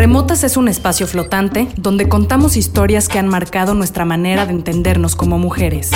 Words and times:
Remotas 0.00 0.44
es 0.44 0.56
un 0.56 0.66
espacio 0.66 1.06
flotante 1.06 1.68
donde 1.76 2.08
contamos 2.08 2.56
historias 2.56 3.06
que 3.06 3.18
han 3.18 3.28
marcado 3.28 3.74
nuestra 3.74 4.06
manera 4.06 4.46
de 4.46 4.52
entendernos 4.52 5.14
como 5.14 5.38
mujeres. 5.38 5.90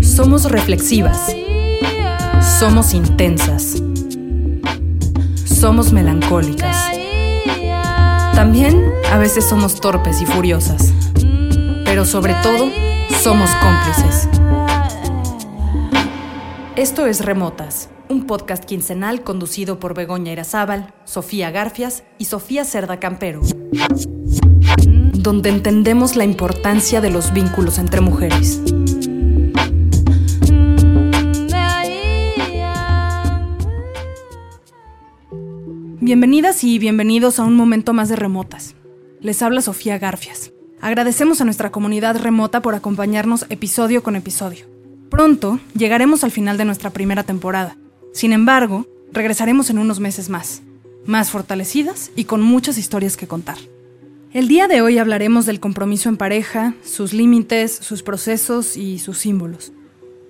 Somos 0.00 0.44
reflexivas. 0.44 1.34
Somos 2.60 2.94
intensas. 2.94 3.82
Somos 5.44 5.92
melancólicas. 5.92 6.76
También 8.36 8.80
a 9.10 9.18
veces 9.18 9.48
somos 9.48 9.80
torpes 9.80 10.22
y 10.22 10.26
furiosas. 10.26 10.92
Pero 11.84 12.04
sobre 12.04 12.34
todo, 12.44 12.70
somos 13.24 13.50
cómplices. 13.56 14.28
Esto 16.76 17.06
es 17.06 17.24
Remotas, 17.24 17.88
un 18.12 18.26
podcast 18.26 18.64
quincenal 18.64 19.22
conducido 19.22 19.80
por 19.80 19.94
Begoña 19.94 20.32
Irazábal, 20.32 20.92
Sofía 21.04 21.50
Garfias 21.50 22.04
y 22.18 22.26
Sofía 22.26 22.64
Cerda 22.66 23.00
Campero, 23.00 23.40
donde 25.14 25.48
entendemos 25.48 26.14
la 26.14 26.24
importancia 26.24 27.00
de 27.00 27.08
los 27.08 27.32
vínculos 27.32 27.78
entre 27.78 28.02
mujeres. 28.02 28.60
Bienvenidas 36.00 36.64
y 36.64 36.78
bienvenidos 36.78 37.38
a 37.38 37.44
un 37.44 37.56
momento 37.56 37.94
más 37.94 38.10
de 38.10 38.16
Remotas. 38.16 38.74
Les 39.20 39.40
habla 39.40 39.62
Sofía 39.62 39.98
Garfias. 39.98 40.52
Agradecemos 40.82 41.40
a 41.40 41.46
nuestra 41.46 41.72
comunidad 41.72 42.18
remota 42.18 42.60
por 42.60 42.74
acompañarnos 42.74 43.46
episodio 43.48 44.02
con 44.02 44.16
episodio. 44.16 44.66
Pronto 45.08 45.60
llegaremos 45.74 46.24
al 46.24 46.30
final 46.30 46.58
de 46.58 46.66
nuestra 46.66 46.90
primera 46.90 47.22
temporada. 47.22 47.78
Sin 48.12 48.32
embargo, 48.32 48.86
regresaremos 49.10 49.70
en 49.70 49.78
unos 49.78 49.98
meses 49.98 50.28
más, 50.28 50.62
más 51.06 51.30
fortalecidas 51.30 52.10
y 52.14 52.24
con 52.24 52.42
muchas 52.42 52.78
historias 52.78 53.16
que 53.16 53.26
contar. 53.26 53.56
El 54.32 54.48
día 54.48 54.68
de 54.68 54.80
hoy 54.80 54.98
hablaremos 54.98 55.44
del 55.46 55.60
compromiso 55.60 56.08
en 56.08 56.16
pareja, 56.16 56.74
sus 56.84 57.12
límites, 57.12 57.74
sus 57.74 58.02
procesos 58.02 58.76
y 58.76 58.98
sus 58.98 59.18
símbolos. 59.18 59.72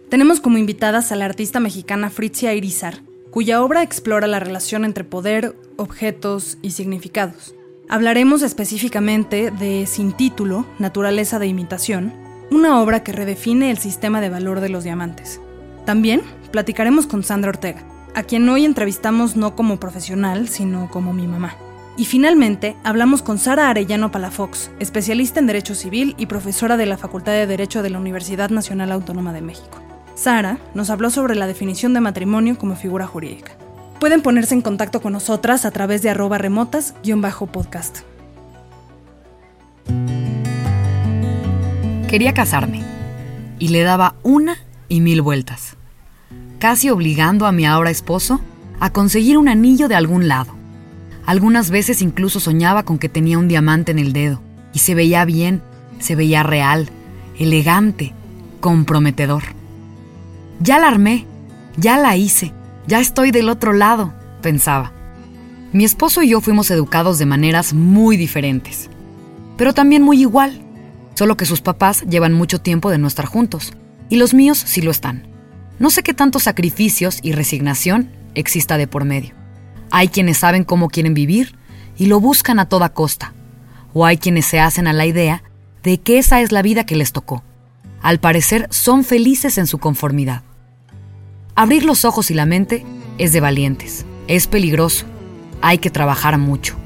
Tenemos 0.08 0.40
como 0.40 0.58
invitadas 0.58 1.12
a 1.12 1.16
la 1.16 1.24
artista 1.24 1.60
mexicana 1.60 2.10
Fritzia 2.10 2.54
Irizar, 2.54 3.02
cuya 3.30 3.62
obra 3.62 3.82
explora 3.82 4.26
la 4.26 4.40
relación 4.40 4.84
entre 4.84 5.04
poder, 5.04 5.56
objetos 5.76 6.58
y 6.62 6.72
significados. 6.72 7.54
Hablaremos 7.88 8.42
específicamente 8.42 9.50
de 9.50 9.86
Sin 9.86 10.12
título, 10.12 10.66
Naturaleza 10.78 11.38
de 11.38 11.46
Imitación, 11.46 12.12
una 12.50 12.80
obra 12.80 13.02
que 13.02 13.12
redefine 13.12 13.70
el 13.70 13.78
sistema 13.78 14.20
de 14.20 14.30
valor 14.30 14.60
de 14.60 14.68
los 14.68 14.84
diamantes. 14.84 15.40
También 15.86 16.22
platicaremos 16.52 17.08
con 17.08 17.24
Sandra 17.24 17.50
Ortega, 17.50 17.82
a 18.14 18.22
quien 18.22 18.48
hoy 18.48 18.64
entrevistamos 18.64 19.34
no 19.34 19.56
como 19.56 19.80
profesional, 19.80 20.48
sino 20.48 20.88
como 20.90 21.12
mi 21.12 21.26
mamá. 21.26 21.56
Y 21.96 22.04
finalmente 22.04 22.76
hablamos 22.84 23.22
con 23.22 23.38
Sara 23.38 23.68
Arellano 23.68 24.12
Palafox, 24.12 24.70
especialista 24.78 25.40
en 25.40 25.46
Derecho 25.46 25.74
Civil 25.74 26.14
y 26.16 26.26
profesora 26.26 26.76
de 26.76 26.86
la 26.86 26.96
Facultad 26.96 27.32
de 27.32 27.46
Derecho 27.46 27.82
de 27.82 27.90
la 27.90 27.98
Universidad 27.98 28.50
Nacional 28.50 28.92
Autónoma 28.92 29.32
de 29.32 29.42
México. 29.42 29.80
Sara 30.14 30.58
nos 30.74 30.90
habló 30.90 31.10
sobre 31.10 31.34
la 31.34 31.46
definición 31.46 31.94
de 31.94 32.00
matrimonio 32.00 32.56
como 32.56 32.76
figura 32.76 33.06
jurídica. 33.06 33.52
Pueden 33.98 34.22
ponerse 34.22 34.54
en 34.54 34.62
contacto 34.62 35.00
con 35.00 35.12
nosotras 35.12 35.64
a 35.64 35.70
través 35.70 36.02
de 36.02 36.10
arroba 36.10 36.38
remotas-podcast. 36.38 38.00
Quería 42.08 42.34
casarme 42.34 42.82
y 43.58 43.68
le 43.68 43.82
daba 43.82 44.16
una 44.22 44.56
y 44.88 45.00
mil 45.00 45.22
vueltas, 45.22 45.76
casi 46.62 46.90
obligando 46.90 47.46
a 47.46 47.50
mi 47.50 47.66
ahora 47.66 47.90
esposo 47.90 48.40
a 48.78 48.92
conseguir 48.92 49.36
un 49.36 49.48
anillo 49.48 49.88
de 49.88 49.96
algún 49.96 50.28
lado. 50.28 50.54
Algunas 51.26 51.70
veces 51.70 52.02
incluso 52.02 52.38
soñaba 52.38 52.84
con 52.84 52.98
que 52.98 53.08
tenía 53.08 53.36
un 53.36 53.48
diamante 53.48 53.90
en 53.90 53.98
el 53.98 54.12
dedo 54.12 54.40
y 54.72 54.78
se 54.78 54.94
veía 54.94 55.24
bien, 55.24 55.60
se 55.98 56.14
veía 56.14 56.44
real, 56.44 56.88
elegante, 57.36 58.14
comprometedor. 58.60 59.42
Ya 60.60 60.78
la 60.78 60.86
armé, 60.86 61.26
ya 61.78 61.98
la 61.98 62.16
hice, 62.16 62.52
ya 62.86 63.00
estoy 63.00 63.32
del 63.32 63.48
otro 63.48 63.72
lado, 63.72 64.14
pensaba. 64.40 64.92
Mi 65.72 65.84
esposo 65.84 66.22
y 66.22 66.28
yo 66.28 66.40
fuimos 66.40 66.70
educados 66.70 67.18
de 67.18 67.26
maneras 67.26 67.74
muy 67.74 68.16
diferentes, 68.16 68.88
pero 69.56 69.74
también 69.74 70.02
muy 70.02 70.20
igual, 70.20 70.62
solo 71.14 71.36
que 71.36 71.44
sus 71.44 71.60
papás 71.60 72.02
llevan 72.08 72.34
mucho 72.34 72.60
tiempo 72.60 72.88
de 72.92 72.98
no 72.98 73.08
estar 73.08 73.26
juntos, 73.26 73.72
y 74.08 74.14
los 74.14 74.32
míos 74.32 74.62
sí 74.64 74.80
lo 74.80 74.92
están. 74.92 75.31
No 75.82 75.90
sé 75.90 76.04
qué 76.04 76.14
tantos 76.14 76.44
sacrificios 76.44 77.18
y 77.24 77.32
resignación 77.32 78.08
exista 78.36 78.78
de 78.78 78.86
por 78.86 79.04
medio. 79.04 79.34
Hay 79.90 80.06
quienes 80.06 80.38
saben 80.38 80.62
cómo 80.62 80.88
quieren 80.88 81.12
vivir 81.12 81.56
y 81.98 82.06
lo 82.06 82.20
buscan 82.20 82.60
a 82.60 82.68
toda 82.68 82.90
costa, 82.90 83.32
o 83.92 84.06
hay 84.06 84.16
quienes 84.16 84.46
se 84.46 84.60
hacen 84.60 84.86
a 84.86 84.92
la 84.92 85.06
idea 85.06 85.42
de 85.82 85.98
que 85.98 86.18
esa 86.18 86.40
es 86.40 86.52
la 86.52 86.62
vida 86.62 86.86
que 86.86 86.94
les 86.94 87.10
tocó. 87.10 87.42
Al 88.00 88.20
parecer 88.20 88.68
son 88.70 89.02
felices 89.02 89.58
en 89.58 89.66
su 89.66 89.78
conformidad. 89.78 90.44
Abrir 91.56 91.84
los 91.84 92.04
ojos 92.04 92.30
y 92.30 92.34
la 92.34 92.46
mente 92.46 92.86
es 93.18 93.32
de 93.32 93.40
valientes, 93.40 94.06
es 94.28 94.46
peligroso, 94.46 95.06
hay 95.62 95.78
que 95.78 95.90
trabajar 95.90 96.38
mucho. 96.38 96.76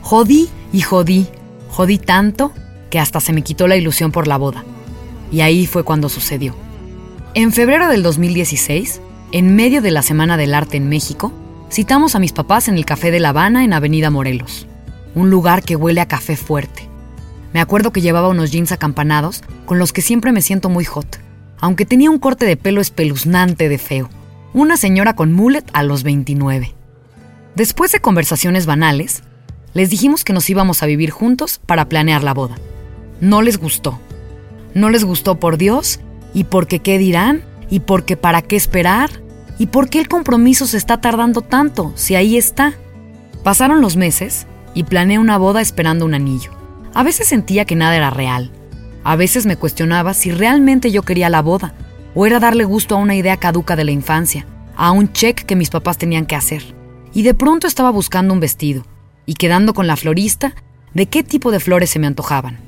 Jodí 0.00 0.48
y 0.72 0.80
jodí, 0.80 1.26
jodí 1.68 1.98
tanto 1.98 2.54
que 2.88 2.98
hasta 2.98 3.20
se 3.20 3.34
me 3.34 3.42
quitó 3.42 3.66
la 3.66 3.76
ilusión 3.76 4.12
por 4.12 4.26
la 4.26 4.38
boda. 4.38 4.64
Y 5.30 5.42
ahí 5.42 5.66
fue 5.66 5.84
cuando 5.84 6.08
sucedió. 6.08 6.63
En 7.36 7.50
febrero 7.50 7.88
del 7.88 8.04
2016, 8.04 9.00
en 9.32 9.56
medio 9.56 9.82
de 9.82 9.90
la 9.90 10.02
Semana 10.02 10.36
del 10.36 10.54
Arte 10.54 10.76
en 10.76 10.88
México, 10.88 11.32
citamos 11.68 12.14
a 12.14 12.20
mis 12.20 12.30
papás 12.32 12.68
en 12.68 12.76
el 12.76 12.84
Café 12.84 13.10
de 13.10 13.18
La 13.18 13.30
Habana 13.30 13.64
en 13.64 13.72
Avenida 13.72 14.08
Morelos, 14.08 14.68
un 15.16 15.30
lugar 15.30 15.64
que 15.64 15.74
huele 15.74 16.00
a 16.00 16.06
café 16.06 16.36
fuerte. 16.36 16.88
Me 17.52 17.60
acuerdo 17.60 17.90
que 17.90 18.00
llevaba 18.00 18.28
unos 18.28 18.52
jeans 18.52 18.70
acampanados 18.70 19.42
con 19.66 19.80
los 19.80 19.92
que 19.92 20.00
siempre 20.00 20.30
me 20.30 20.42
siento 20.42 20.68
muy 20.68 20.84
hot, 20.84 21.18
aunque 21.58 21.84
tenía 21.84 22.08
un 22.08 22.20
corte 22.20 22.46
de 22.46 22.56
pelo 22.56 22.80
espeluznante 22.80 23.68
de 23.68 23.78
feo, 23.78 24.10
una 24.52 24.76
señora 24.76 25.16
con 25.16 25.32
mullet 25.32 25.64
a 25.72 25.82
los 25.82 26.04
29. 26.04 26.72
Después 27.56 27.90
de 27.90 27.98
conversaciones 27.98 28.64
banales, 28.64 29.24
les 29.72 29.90
dijimos 29.90 30.22
que 30.22 30.34
nos 30.34 30.48
íbamos 30.48 30.84
a 30.84 30.86
vivir 30.86 31.10
juntos 31.10 31.60
para 31.66 31.88
planear 31.88 32.22
la 32.22 32.32
boda. 32.32 32.54
No 33.20 33.42
les 33.42 33.58
gustó. 33.58 33.98
No 34.72 34.88
les 34.88 35.02
gustó 35.02 35.40
por 35.40 35.58
Dios 35.58 35.98
y 36.34 36.44
porque 36.44 36.80
qué 36.80 36.98
dirán 36.98 37.42
y 37.70 37.80
porque 37.80 38.16
para 38.16 38.42
qué 38.42 38.56
esperar 38.56 39.10
y 39.58 39.66
por 39.66 39.88
qué 39.88 40.00
el 40.00 40.08
compromiso 40.08 40.66
se 40.66 40.76
está 40.76 41.00
tardando 41.00 41.40
tanto 41.40 41.92
si 41.94 42.16
ahí 42.16 42.36
está. 42.36 42.74
Pasaron 43.42 43.80
los 43.80 43.96
meses 43.96 44.46
y 44.74 44.84
planeé 44.84 45.18
una 45.18 45.38
boda 45.38 45.60
esperando 45.60 46.04
un 46.04 46.14
anillo. 46.14 46.50
A 46.92 47.02
veces 47.02 47.28
sentía 47.28 47.64
que 47.64 47.76
nada 47.76 47.96
era 47.96 48.10
real. 48.10 48.50
A 49.04 49.16
veces 49.16 49.46
me 49.46 49.56
cuestionaba 49.56 50.14
si 50.14 50.30
realmente 50.30 50.90
yo 50.90 51.02
quería 51.02 51.30
la 51.30 51.42
boda 51.42 51.74
o 52.14 52.26
era 52.26 52.40
darle 52.40 52.64
gusto 52.64 52.94
a 52.94 52.98
una 52.98 53.14
idea 53.14 53.36
caduca 53.36 53.76
de 53.76 53.84
la 53.84 53.90
infancia, 53.90 54.46
a 54.76 54.92
un 54.92 55.12
check 55.12 55.44
que 55.44 55.56
mis 55.56 55.70
papás 55.70 55.98
tenían 55.98 56.26
que 56.26 56.36
hacer. 56.36 56.62
Y 57.12 57.22
de 57.22 57.34
pronto 57.34 57.66
estaba 57.66 57.90
buscando 57.90 58.34
un 58.34 58.40
vestido 58.40 58.84
y 59.26 59.34
quedando 59.34 59.74
con 59.74 59.86
la 59.86 59.96
florista 59.96 60.54
de 60.94 61.06
qué 61.06 61.22
tipo 61.22 61.50
de 61.50 61.60
flores 61.60 61.90
se 61.90 61.98
me 61.98 62.06
antojaban, 62.06 62.58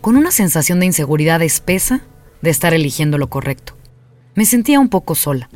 con 0.00 0.16
una 0.16 0.30
sensación 0.30 0.80
de 0.80 0.86
inseguridad 0.86 1.42
espesa 1.42 2.02
de 2.42 2.50
estar 2.50 2.74
eligiendo 2.74 3.18
lo 3.18 3.28
correcto. 3.28 3.74
Me 4.34 4.44
sentía 4.44 4.80
un 4.80 4.88
poco 4.88 5.14
sola. 5.14 5.48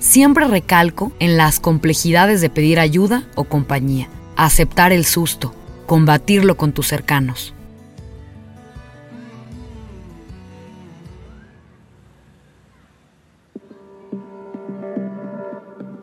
Siempre 0.00 0.46
recalco 0.46 1.12
en 1.18 1.36
las 1.36 1.60
complejidades 1.60 2.40
de 2.40 2.50
pedir 2.50 2.78
ayuda 2.78 3.24
o 3.36 3.44
compañía, 3.44 4.08
aceptar 4.36 4.92
el 4.92 5.04
susto, 5.04 5.54
combatirlo 5.86 6.56
con 6.56 6.72
tus 6.72 6.88
cercanos. 6.88 7.54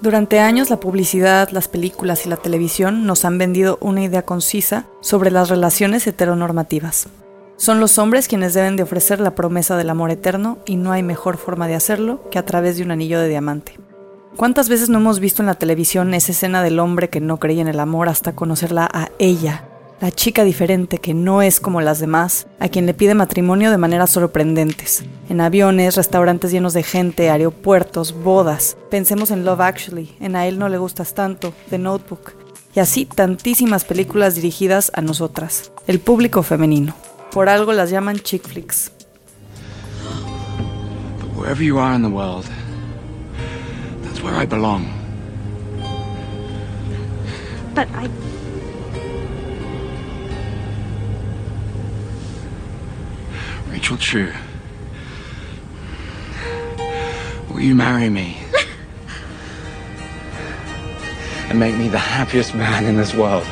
Durante 0.01 0.39
años 0.39 0.71
la 0.71 0.79
publicidad, 0.79 1.49
las 1.51 1.67
películas 1.67 2.25
y 2.25 2.29
la 2.29 2.37
televisión 2.37 3.05
nos 3.05 3.23
han 3.23 3.37
vendido 3.37 3.77
una 3.81 4.03
idea 4.03 4.23
concisa 4.23 4.85
sobre 4.99 5.29
las 5.29 5.49
relaciones 5.49 6.07
heteronormativas. 6.07 7.07
Son 7.61 7.79
los 7.79 7.99
hombres 7.99 8.27
quienes 8.27 8.55
deben 8.55 8.75
de 8.75 8.81
ofrecer 8.81 9.19
la 9.19 9.35
promesa 9.35 9.77
del 9.77 9.91
amor 9.91 10.09
eterno 10.09 10.57
y 10.65 10.77
no 10.77 10.93
hay 10.93 11.03
mejor 11.03 11.37
forma 11.37 11.67
de 11.67 11.75
hacerlo 11.75 12.27
que 12.31 12.39
a 12.39 12.43
través 12.43 12.75
de 12.75 12.81
un 12.81 12.89
anillo 12.89 13.19
de 13.19 13.29
diamante. 13.29 13.77
¿Cuántas 14.35 14.67
veces 14.67 14.89
no 14.89 14.97
hemos 14.97 15.19
visto 15.19 15.43
en 15.43 15.45
la 15.45 15.53
televisión 15.53 16.15
esa 16.15 16.31
escena 16.31 16.63
del 16.63 16.79
hombre 16.79 17.11
que 17.11 17.21
no 17.21 17.37
creía 17.37 17.61
en 17.61 17.67
el 17.67 17.79
amor 17.79 18.09
hasta 18.09 18.33
conocerla 18.33 18.89
a 18.91 19.09
ella, 19.19 19.65
la 19.99 20.09
chica 20.09 20.43
diferente 20.43 20.97
que 20.97 21.13
no 21.13 21.43
es 21.43 21.59
como 21.59 21.81
las 21.81 21.99
demás, 21.99 22.47
a 22.59 22.67
quien 22.67 22.87
le 22.87 22.95
pide 22.95 23.13
matrimonio 23.13 23.69
de 23.69 23.77
maneras 23.77 24.09
sorprendentes? 24.09 25.03
En 25.29 25.39
aviones, 25.39 25.97
restaurantes 25.97 26.51
llenos 26.51 26.73
de 26.73 26.81
gente, 26.81 27.29
aeropuertos, 27.29 28.15
bodas. 28.23 28.75
Pensemos 28.89 29.29
en 29.29 29.45
Love 29.45 29.61
Actually, 29.61 30.15
en 30.19 30.35
A 30.35 30.47
él 30.47 30.57
no 30.57 30.67
le 30.67 30.79
gustas 30.79 31.13
tanto, 31.13 31.53
The 31.69 31.77
Notebook. 31.77 32.31
Y 32.73 32.79
así 32.79 33.05
tantísimas 33.05 33.85
películas 33.85 34.33
dirigidas 34.33 34.91
a 34.95 35.01
nosotras, 35.01 35.71
el 35.85 35.99
público 35.99 36.41
femenino. 36.41 36.95
Por 37.31 37.47
algo 37.47 37.73
las 37.73 37.89
llaman 37.89 38.19
chick 38.19 38.45
flicks. 38.45 38.91
wherever 41.41 41.63
you 41.63 41.79
are 41.79 41.93
in 41.93 42.03
the 42.03 42.09
world, 42.09 42.47
that's 44.01 44.21
where 44.21 44.35
I 44.35 44.45
belong. 44.45 44.85
But 47.73 47.87
I. 47.93 48.09
Rachel 53.69 53.97
True. 53.97 54.31
Will 57.49 57.61
you 57.61 57.75
marry 57.75 58.09
me? 58.09 58.37
and 61.49 61.59
make 61.59 61.75
me 61.75 61.87
the 61.87 61.97
happiest 61.97 62.53
man 62.53 62.85
in 62.85 62.97
this 62.97 63.15
world? 63.15 63.47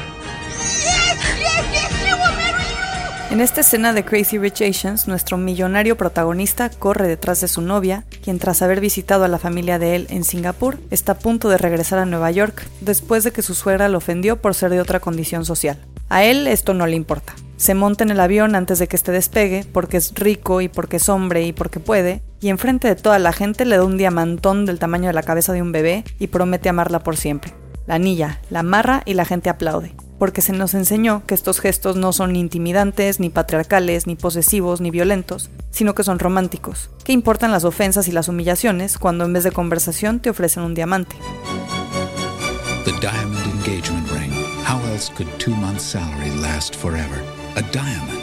En 3.31 3.41
esta 3.41 3.61
escena 3.61 3.93
de 3.93 4.03
Crazy 4.03 4.39
Rich 4.39 4.63
Asians, 4.63 5.07
nuestro 5.07 5.37
millonario 5.37 5.95
protagonista 5.95 6.71
corre 6.71 7.07
detrás 7.07 7.41
de 7.41 7.47
su 7.47 7.61
novia, 7.61 8.03
quien 8.23 8.39
tras 8.39 8.63
haber 8.63 8.81
visitado 8.81 9.23
a 9.23 9.27
la 9.27 9.37
familia 9.37 9.77
de 9.77 9.95
él 9.95 10.07
en 10.09 10.23
Singapur, 10.23 10.79
está 10.89 11.11
a 11.11 11.19
punto 11.19 11.47
de 11.47 11.59
regresar 11.59 11.99
a 11.99 12.07
Nueva 12.07 12.31
York 12.31 12.65
después 12.81 13.23
de 13.23 13.31
que 13.31 13.43
su 13.43 13.53
suegra 13.53 13.87
lo 13.87 13.99
ofendió 13.99 14.41
por 14.41 14.55
ser 14.55 14.71
de 14.71 14.81
otra 14.81 14.99
condición 14.99 15.45
social. 15.45 15.77
A 16.09 16.23
él 16.23 16.47
esto 16.47 16.73
no 16.73 16.87
le 16.87 16.95
importa. 16.95 17.35
Se 17.55 17.75
monta 17.75 18.03
en 18.03 18.09
el 18.09 18.19
avión 18.19 18.55
antes 18.55 18.79
de 18.79 18.87
que 18.87 18.95
este 18.95 19.11
despegue, 19.11 19.63
porque 19.71 19.97
es 19.97 20.11
rico 20.15 20.59
y 20.61 20.67
porque 20.67 20.97
es 20.97 21.07
hombre 21.07 21.43
y 21.43 21.53
porque 21.53 21.79
puede, 21.79 22.23
y 22.41 22.49
enfrente 22.49 22.87
de 22.87 22.95
toda 22.95 23.19
la 23.19 23.31
gente 23.31 23.63
le 23.63 23.77
da 23.77 23.83
un 23.83 23.99
diamantón 23.99 24.65
del 24.65 24.79
tamaño 24.79 25.05
de 25.05 25.13
la 25.13 25.21
cabeza 25.21 25.53
de 25.53 25.61
un 25.61 25.71
bebé 25.71 26.03
y 26.17 26.27
promete 26.27 26.67
amarla 26.67 27.03
por 27.03 27.15
siempre. 27.15 27.53
La 27.85 27.95
anilla, 27.95 28.39
la 28.49 28.61
amarra 28.61 29.03
y 29.05 29.13
la 29.13 29.25
gente 29.25 29.51
aplaude 29.51 29.93
porque 30.19 30.41
se 30.41 30.53
nos 30.53 30.73
enseñó 30.73 31.23
que 31.25 31.33
estos 31.33 31.59
gestos 31.61 31.95
no 31.95 32.13
son 32.13 32.33
ni 32.33 32.39
intimidantes, 32.41 33.19
ni 33.19 33.29
patriarcales, 33.29 34.05
ni 34.05 34.15
posesivos, 34.15 34.81
ni 34.81 34.91
violentos, 34.91 35.49
sino 35.71 35.95
que 35.95 36.03
son 36.03 36.19
románticos. 36.19 36.89
¿Qué 37.05 37.13
importan 37.13 37.51
las 37.51 37.63
ofensas 37.63 38.07
y 38.07 38.11
las 38.11 38.27
humillaciones 38.27 38.97
cuando 38.97 39.25
en 39.25 39.33
vez 39.33 39.45
de 39.45 39.51
conversación 39.51 40.19
te 40.19 40.29
ofrecen 40.29 40.63
un 40.63 40.75
diamante? 40.75 41.15
The 42.85 42.91
diamond 42.99 43.45
engagement 43.45 44.11
ring. 44.11 44.31
How 44.67 44.79
else 44.91 45.11
could 45.15 45.29
two 45.39 45.55
months' 45.55 45.83
salary 45.83 46.31
last 46.41 46.75
forever? 46.75 47.23
A 47.55 47.61
diamond 47.71 48.21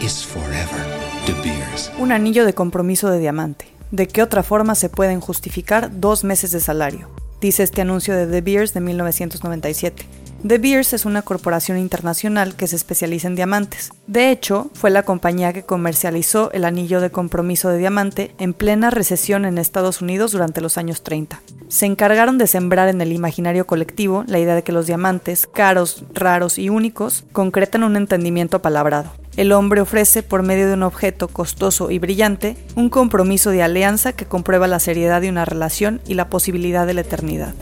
is 0.00 0.24
forever. 0.24 0.84
De 1.26 1.32
Beers. 1.42 1.92
Un 1.98 2.10
anillo 2.10 2.44
de 2.44 2.54
compromiso 2.54 3.10
de 3.10 3.18
diamante. 3.18 3.66
¿De 3.90 4.08
qué 4.08 4.22
otra 4.22 4.42
forma 4.42 4.74
se 4.74 4.88
pueden 4.88 5.20
justificar 5.20 6.00
dos 6.00 6.24
meses 6.24 6.50
de 6.50 6.60
salario? 6.60 7.08
Dice 7.40 7.62
este 7.62 7.82
anuncio 7.82 8.16
de 8.16 8.26
The 8.26 8.40
Beers 8.40 8.72
de 8.72 8.80
1997. 8.80 10.06
De 10.44 10.58
Beers 10.58 10.92
es 10.92 11.06
una 11.06 11.22
corporación 11.22 11.78
internacional 11.78 12.54
que 12.54 12.66
se 12.66 12.76
especializa 12.76 13.28
en 13.28 13.34
diamantes. 13.34 13.92
De 14.06 14.30
hecho, 14.30 14.70
fue 14.74 14.90
la 14.90 15.02
compañía 15.02 15.54
que 15.54 15.62
comercializó 15.62 16.52
el 16.52 16.66
anillo 16.66 17.00
de 17.00 17.10
compromiso 17.10 17.70
de 17.70 17.78
diamante 17.78 18.34
en 18.38 18.52
plena 18.52 18.90
recesión 18.90 19.46
en 19.46 19.56
Estados 19.56 20.02
Unidos 20.02 20.32
durante 20.32 20.60
los 20.60 20.76
años 20.76 21.02
30. 21.02 21.40
Se 21.68 21.86
encargaron 21.86 22.36
de 22.36 22.46
sembrar 22.46 22.90
en 22.90 23.00
el 23.00 23.12
imaginario 23.12 23.66
colectivo 23.66 24.22
la 24.26 24.38
idea 24.38 24.54
de 24.54 24.62
que 24.62 24.72
los 24.72 24.86
diamantes, 24.86 25.46
caros, 25.46 26.04
raros 26.12 26.58
y 26.58 26.68
únicos, 26.68 27.24
concretan 27.32 27.82
un 27.82 27.96
entendimiento 27.96 28.60
palabrado. 28.60 29.14
El 29.38 29.50
hombre 29.50 29.80
ofrece, 29.80 30.22
por 30.22 30.42
medio 30.42 30.66
de 30.66 30.74
un 30.74 30.82
objeto 30.82 31.28
costoso 31.28 31.90
y 31.90 31.98
brillante, 31.98 32.58
un 32.76 32.90
compromiso 32.90 33.48
de 33.48 33.62
alianza 33.62 34.12
que 34.12 34.26
comprueba 34.26 34.66
la 34.66 34.78
seriedad 34.78 35.22
de 35.22 35.30
una 35.30 35.46
relación 35.46 36.02
y 36.06 36.12
la 36.12 36.28
posibilidad 36.28 36.86
de 36.86 36.92
la 36.92 37.00
eternidad. 37.00 37.54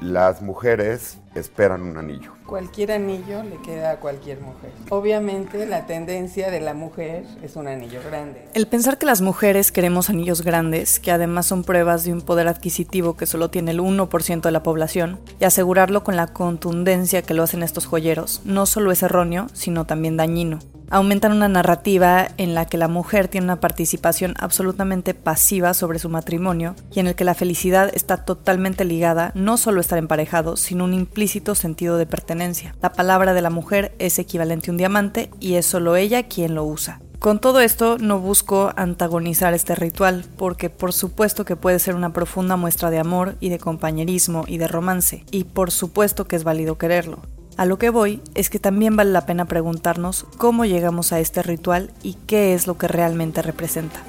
Las 0.00 0.42
mujeres 0.42 1.18
esperan 1.34 1.82
un 1.82 1.96
anillo. 1.96 2.32
Cualquier 2.46 2.92
anillo 2.92 3.42
le 3.42 3.56
queda 3.62 3.90
a 3.90 3.96
cualquier 3.96 4.40
mujer. 4.40 4.70
Obviamente 4.90 5.66
la 5.66 5.86
tendencia 5.86 6.52
de 6.52 6.60
la 6.60 6.72
mujer 6.72 7.24
es 7.42 7.56
un 7.56 7.66
anillo 7.66 8.00
grande. 8.08 8.44
El 8.54 8.68
pensar 8.68 8.98
que 8.98 9.06
las 9.06 9.22
mujeres 9.22 9.72
queremos 9.72 10.08
anillos 10.08 10.42
grandes, 10.42 11.00
que 11.00 11.10
además 11.10 11.46
son 11.46 11.64
pruebas 11.64 12.04
de 12.04 12.12
un 12.12 12.22
poder 12.22 12.46
adquisitivo 12.46 13.16
que 13.16 13.26
solo 13.26 13.50
tiene 13.50 13.72
el 13.72 13.80
1% 13.80 14.40
de 14.40 14.52
la 14.52 14.62
población, 14.62 15.18
y 15.40 15.44
asegurarlo 15.44 16.04
con 16.04 16.14
la 16.14 16.28
contundencia 16.28 17.22
que 17.22 17.34
lo 17.34 17.42
hacen 17.42 17.64
estos 17.64 17.86
joyeros, 17.86 18.40
no 18.44 18.66
solo 18.66 18.92
es 18.92 19.02
erróneo, 19.02 19.48
sino 19.52 19.84
también 19.84 20.16
dañino 20.16 20.60
aumentan 20.90 21.32
una 21.32 21.48
narrativa 21.48 22.28
en 22.36 22.54
la 22.54 22.66
que 22.66 22.78
la 22.78 22.88
mujer 22.88 23.28
tiene 23.28 23.46
una 23.46 23.60
participación 23.60 24.34
absolutamente 24.38 25.14
pasiva 25.14 25.74
sobre 25.74 25.98
su 25.98 26.08
matrimonio 26.08 26.74
y 26.92 27.00
en 27.00 27.06
el 27.08 27.14
que 27.14 27.24
la 27.24 27.34
felicidad 27.34 27.90
está 27.94 28.24
totalmente 28.24 28.84
ligada 28.84 29.32
no 29.34 29.56
solo 29.56 29.78
a 29.78 29.80
estar 29.82 29.98
emparejado, 29.98 30.56
sino 30.56 30.84
un 30.84 30.94
implícito 30.94 31.54
sentido 31.54 31.96
de 31.98 32.06
pertenencia. 32.06 32.74
La 32.80 32.92
palabra 32.92 33.34
de 33.34 33.42
la 33.42 33.50
mujer 33.50 33.94
es 33.98 34.18
equivalente 34.18 34.70
a 34.70 34.72
un 34.72 34.78
diamante 34.78 35.30
y 35.40 35.54
es 35.54 35.66
solo 35.66 35.96
ella 35.96 36.24
quien 36.24 36.54
lo 36.54 36.64
usa. 36.64 37.00
Con 37.18 37.40
todo 37.40 37.58
esto 37.58 37.98
no 37.98 38.20
busco 38.20 38.72
antagonizar 38.76 39.52
este 39.52 39.74
ritual, 39.74 40.24
porque 40.36 40.70
por 40.70 40.92
supuesto 40.92 41.44
que 41.44 41.56
puede 41.56 41.80
ser 41.80 41.96
una 41.96 42.12
profunda 42.12 42.56
muestra 42.56 42.90
de 42.90 43.00
amor 43.00 43.34
y 43.40 43.48
de 43.48 43.58
compañerismo 43.58 44.44
y 44.46 44.58
de 44.58 44.68
romance, 44.68 45.24
y 45.32 45.42
por 45.42 45.72
supuesto 45.72 46.28
que 46.28 46.36
es 46.36 46.44
válido 46.44 46.78
quererlo. 46.78 47.22
A 47.58 47.66
lo 47.66 47.76
que 47.76 47.90
voy 47.90 48.22
es 48.36 48.50
que 48.50 48.60
también 48.60 48.94
vale 48.94 49.10
la 49.10 49.26
pena 49.26 49.46
preguntarnos 49.46 50.26
cómo 50.36 50.64
llegamos 50.64 51.12
a 51.12 51.18
este 51.18 51.42
ritual 51.42 51.90
y 52.04 52.14
qué 52.28 52.54
es 52.54 52.68
lo 52.68 52.78
que 52.78 52.86
realmente 52.86 53.42
representa. 53.42 54.00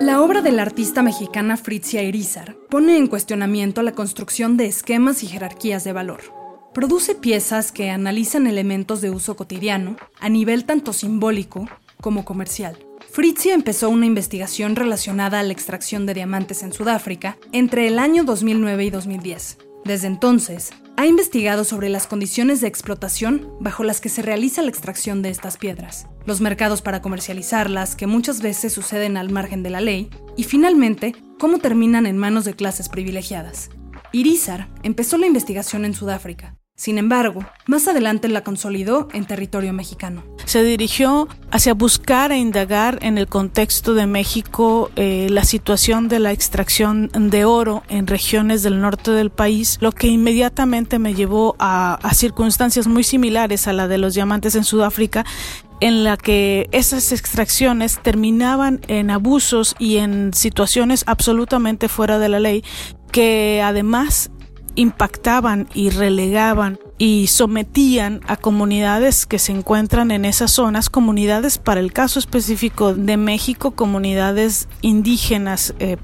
La 0.00 0.22
obra 0.22 0.40
de 0.40 0.52
la 0.52 0.62
artista 0.62 1.02
mexicana 1.02 1.58
Fritzia 1.58 2.02
Irizar 2.02 2.56
pone 2.70 2.96
en 2.96 3.08
cuestionamiento 3.08 3.82
la 3.82 3.92
construcción 3.92 4.56
de 4.56 4.68
esquemas 4.68 5.22
y 5.22 5.26
jerarquías 5.26 5.84
de 5.84 5.92
valor. 5.92 6.22
Produce 6.72 7.14
piezas 7.14 7.72
que 7.72 7.90
analizan 7.90 8.46
elementos 8.46 9.02
de 9.02 9.10
uso 9.10 9.36
cotidiano 9.36 9.96
a 10.18 10.30
nivel 10.30 10.64
tanto 10.64 10.94
simbólico 10.94 11.68
como 12.00 12.24
comercial 12.24 12.78
Fritzi 13.12 13.50
empezó 13.50 13.90
una 13.90 14.06
investigación 14.06 14.74
relacionada 14.74 15.38
a 15.38 15.42
la 15.42 15.52
extracción 15.52 16.06
de 16.06 16.14
diamantes 16.14 16.62
en 16.62 16.72
Sudáfrica 16.72 17.36
entre 17.52 17.86
el 17.86 17.98
año 17.98 18.24
2009 18.24 18.86
y 18.86 18.88
2010. 18.88 19.58
Desde 19.84 20.06
entonces, 20.06 20.70
ha 20.96 21.04
investigado 21.04 21.64
sobre 21.64 21.90
las 21.90 22.06
condiciones 22.06 22.62
de 22.62 22.68
explotación 22.68 23.54
bajo 23.60 23.84
las 23.84 24.00
que 24.00 24.08
se 24.08 24.22
realiza 24.22 24.62
la 24.62 24.70
extracción 24.70 25.20
de 25.20 25.28
estas 25.28 25.58
piedras, 25.58 26.06
los 26.24 26.40
mercados 26.40 26.80
para 26.80 27.02
comercializarlas, 27.02 27.96
que 27.96 28.06
muchas 28.06 28.40
veces 28.40 28.72
suceden 28.72 29.18
al 29.18 29.28
margen 29.28 29.62
de 29.62 29.68
la 29.68 29.82
ley, 29.82 30.08
y 30.38 30.44
finalmente, 30.44 31.14
cómo 31.38 31.58
terminan 31.58 32.06
en 32.06 32.16
manos 32.16 32.46
de 32.46 32.54
clases 32.54 32.88
privilegiadas. 32.88 33.68
Irizar 34.12 34.70
empezó 34.82 35.18
la 35.18 35.26
investigación 35.26 35.84
en 35.84 35.92
Sudáfrica, 35.92 36.56
sin 36.74 36.98
embargo, 36.98 37.44
más 37.66 37.86
adelante 37.86 38.28
la 38.28 38.42
consolidó 38.42 39.06
en 39.12 39.24
territorio 39.24 39.72
mexicano. 39.72 40.24
Se 40.46 40.64
dirigió 40.64 41.28
hacia 41.50 41.74
buscar 41.74 42.32
e 42.32 42.38
indagar 42.38 42.98
en 43.02 43.18
el 43.18 43.28
contexto 43.28 43.94
de 43.94 44.06
México 44.06 44.90
eh, 44.96 45.28
la 45.30 45.44
situación 45.44 46.08
de 46.08 46.18
la 46.18 46.32
extracción 46.32 47.08
de 47.14 47.44
oro 47.44 47.82
en 47.88 48.06
regiones 48.06 48.62
del 48.62 48.80
norte 48.80 49.12
del 49.12 49.30
país, 49.30 49.78
lo 49.80 49.92
que 49.92 50.08
inmediatamente 50.08 50.98
me 50.98 51.14
llevó 51.14 51.54
a, 51.58 51.94
a 51.94 52.14
circunstancias 52.14 52.86
muy 52.86 53.04
similares 53.04 53.68
a 53.68 53.72
la 53.72 53.86
de 53.86 53.98
los 53.98 54.14
diamantes 54.14 54.54
en 54.54 54.64
Sudáfrica 54.64 55.24
en 55.80 56.04
la 56.04 56.16
que 56.16 56.68
esas 56.72 57.12
extracciones 57.12 57.98
terminaban 58.02 58.80
en 58.88 59.10
abusos 59.10 59.74
y 59.78 59.98
en 59.98 60.32
situaciones 60.32 61.04
absolutamente 61.06 61.88
fuera 61.88 62.18
de 62.18 62.28
la 62.28 62.40
ley 62.40 62.64
que 63.10 63.60
además 63.62 64.30
impactaban 64.74 65.68
y 65.74 65.90
relegaban 65.90 66.78
y 66.98 67.26
sometían 67.26 68.20
a 68.26 68.36
comunidades 68.36 69.26
que 69.26 69.38
se 69.38 69.52
encuentran 69.52 70.10
en 70.10 70.24
esas 70.24 70.52
zonas, 70.52 70.88
comunidades 70.88 71.58
para 71.58 71.80
el 71.80 71.92
caso 71.92 72.18
específico 72.18 72.94
de 72.94 73.16
México, 73.16 73.72
comunidades 73.72 74.68
indígenas 74.82 75.74
eh, 75.78 75.96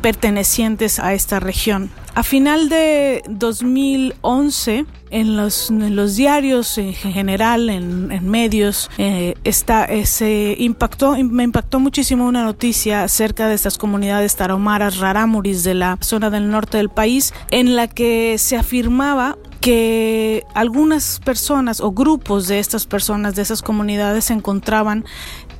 pertenecientes 0.00 0.98
a 0.98 1.14
esta 1.14 1.40
región. 1.40 1.90
A 2.14 2.22
final 2.24 2.68
de 2.68 3.22
2011, 3.28 4.86
en 5.10 5.36
los, 5.36 5.70
en 5.70 5.94
los 5.94 6.16
diarios 6.16 6.76
en 6.78 6.92
general, 6.92 7.70
en, 7.70 8.28
medios, 8.28 8.90
eh, 8.98 9.34
está, 9.44 9.86
eh, 9.88 10.56
impactó, 10.58 11.16
me 11.22 11.44
impactó 11.44 11.78
muchísimo 11.78 12.26
una 12.26 12.42
noticia 12.42 13.04
acerca 13.04 13.46
de 13.46 13.54
estas 13.54 13.78
comunidades 13.78 14.34
tarahumaras, 14.34 14.98
rarámuris 14.98 15.62
de 15.62 15.74
la 15.74 15.96
zona 16.00 16.28
del 16.30 16.50
norte 16.50 16.78
del 16.78 16.88
país, 16.88 17.32
en 17.50 17.76
la 17.76 17.86
que 17.86 18.36
se 18.38 18.56
afirmaba 18.56 19.38
que 19.60 20.44
algunas 20.54 21.20
personas 21.24 21.80
o 21.80 21.92
grupos 21.92 22.48
de 22.48 22.58
estas 22.58 22.86
personas, 22.86 23.34
de 23.34 23.42
esas 23.42 23.62
comunidades, 23.62 24.26
se 24.26 24.34
encontraban 24.34 25.04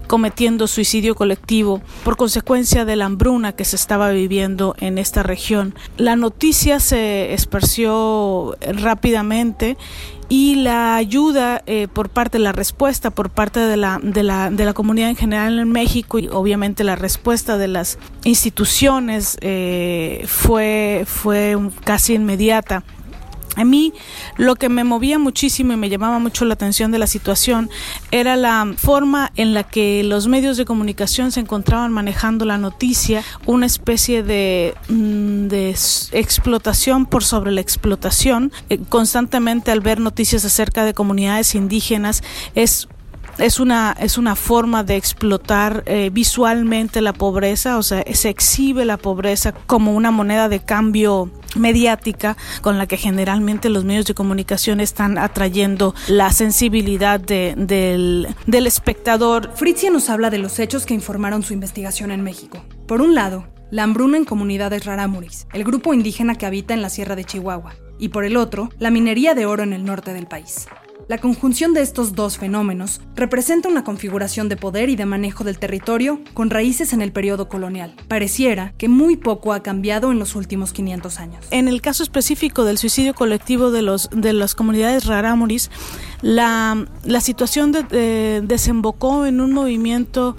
cometiendo 0.08 0.66
suicidio 0.66 1.14
colectivo 1.14 1.82
por 2.02 2.16
consecuencia 2.16 2.84
de 2.84 2.96
la 2.96 3.04
hambruna 3.04 3.52
que 3.52 3.64
se 3.64 3.76
estaba 3.76 4.10
viviendo 4.10 4.74
en 4.80 4.98
esta 4.98 5.22
región. 5.22 5.74
La 5.96 6.16
noticia 6.16 6.80
se 6.80 7.34
esparció 7.34 8.56
rápidamente 8.60 9.76
y 10.30 10.56
la 10.56 10.96
ayuda 10.96 11.62
eh, 11.66 11.88
por 11.92 12.08
parte, 12.10 12.38
la 12.38 12.52
respuesta 12.52 13.10
por 13.10 13.30
parte 13.30 13.60
de 13.60 13.76
la, 13.76 14.00
de, 14.02 14.22
la, 14.22 14.50
de 14.50 14.64
la 14.64 14.72
comunidad 14.72 15.10
en 15.10 15.16
general 15.16 15.58
en 15.58 15.70
México 15.70 16.18
y 16.18 16.28
obviamente 16.28 16.84
la 16.84 16.96
respuesta 16.96 17.56
de 17.56 17.68
las 17.68 17.98
instituciones 18.24 19.38
eh, 19.40 20.24
fue, 20.26 21.04
fue 21.06 21.56
casi 21.84 22.14
inmediata. 22.14 22.82
A 23.58 23.64
mí 23.64 23.92
lo 24.36 24.54
que 24.54 24.68
me 24.68 24.84
movía 24.84 25.18
muchísimo 25.18 25.72
y 25.72 25.76
me 25.76 25.88
llamaba 25.88 26.20
mucho 26.20 26.44
la 26.44 26.54
atención 26.54 26.92
de 26.92 26.98
la 26.98 27.08
situación 27.08 27.68
era 28.12 28.36
la 28.36 28.72
forma 28.76 29.32
en 29.34 29.52
la 29.52 29.64
que 29.64 30.04
los 30.04 30.28
medios 30.28 30.56
de 30.56 30.64
comunicación 30.64 31.32
se 31.32 31.40
encontraban 31.40 31.92
manejando 31.92 32.44
la 32.44 32.56
noticia, 32.56 33.24
una 33.46 33.66
especie 33.66 34.22
de, 34.22 34.74
mm, 34.88 35.48
explotación 36.12 37.06
por 37.06 37.24
sobre 37.24 37.50
la 37.50 37.60
explotación. 37.60 38.52
Eh, 38.70 38.78
constantemente 38.88 39.72
al 39.72 39.80
ver 39.80 39.98
noticias 39.98 40.44
acerca 40.44 40.84
de 40.84 40.94
comunidades 40.94 41.56
indígenas 41.56 42.22
es 42.54 42.86
es 43.38 43.60
una, 43.60 43.96
es 43.98 44.18
una 44.18 44.36
forma 44.36 44.84
de 44.84 44.96
explotar 44.96 45.82
eh, 45.86 46.10
visualmente 46.12 47.00
la 47.00 47.12
pobreza, 47.12 47.78
o 47.78 47.82
sea, 47.82 48.04
se 48.12 48.28
exhibe 48.28 48.84
la 48.84 48.96
pobreza 48.96 49.52
como 49.52 49.94
una 49.94 50.10
moneda 50.10 50.48
de 50.48 50.60
cambio 50.60 51.30
mediática 51.56 52.36
con 52.60 52.78
la 52.78 52.86
que 52.86 52.96
generalmente 52.96 53.68
los 53.70 53.84
medios 53.84 54.06
de 54.06 54.14
comunicación 54.14 54.80
están 54.80 55.18
atrayendo 55.18 55.94
la 56.08 56.32
sensibilidad 56.32 57.20
del, 57.20 58.28
del 58.46 58.66
espectador. 58.66 59.50
Fritzia 59.54 59.90
nos 59.90 60.10
habla 60.10 60.30
de 60.30 60.38
los 60.38 60.58
hechos 60.58 60.86
que 60.86 60.94
informaron 60.94 61.42
su 61.42 61.52
investigación 61.52 62.10
en 62.10 62.22
México. 62.22 62.64
Por 62.86 63.00
un 63.00 63.14
lado, 63.14 63.46
la 63.70 63.82
hambruna 63.82 64.16
en 64.16 64.24
comunidades 64.24 64.84
rarámuris, 64.84 65.46
el 65.52 65.64
grupo 65.64 65.94
indígena 65.94 66.34
que 66.36 66.46
habita 66.46 66.74
en 66.74 66.82
la 66.82 66.90
Sierra 66.90 67.16
de 67.16 67.24
Chihuahua, 67.24 67.74
y 67.98 68.08
por 68.08 68.24
el 68.24 68.36
otro, 68.36 68.70
la 68.78 68.90
minería 68.90 69.34
de 69.34 69.46
oro 69.46 69.62
en 69.62 69.72
el 69.72 69.84
norte 69.84 70.14
del 70.14 70.26
país. 70.26 70.68
La 71.08 71.16
conjunción 71.16 71.72
de 71.72 71.80
estos 71.80 72.14
dos 72.14 72.36
fenómenos 72.36 73.00
representa 73.16 73.70
una 73.70 73.82
configuración 73.82 74.50
de 74.50 74.58
poder 74.58 74.90
y 74.90 74.96
de 74.96 75.06
manejo 75.06 75.42
del 75.42 75.58
territorio 75.58 76.20
con 76.34 76.50
raíces 76.50 76.92
en 76.92 77.00
el 77.00 77.12
periodo 77.12 77.48
colonial. 77.48 77.94
Pareciera 78.08 78.74
que 78.76 78.90
muy 78.90 79.16
poco 79.16 79.54
ha 79.54 79.62
cambiado 79.62 80.12
en 80.12 80.18
los 80.18 80.36
últimos 80.36 80.74
500 80.74 81.18
años. 81.18 81.46
En 81.50 81.66
el 81.66 81.80
caso 81.80 82.02
específico 82.02 82.66
del 82.66 82.76
suicidio 82.76 83.14
colectivo 83.14 83.70
de, 83.70 83.80
los, 83.80 84.10
de 84.12 84.34
las 84.34 84.54
comunidades 84.54 85.06
rarámuris, 85.06 85.70
la, 86.20 86.86
la 87.04 87.20
situación 87.22 87.72
desembocó 87.72 89.24
en 89.24 89.40
un 89.40 89.54
movimiento 89.54 90.36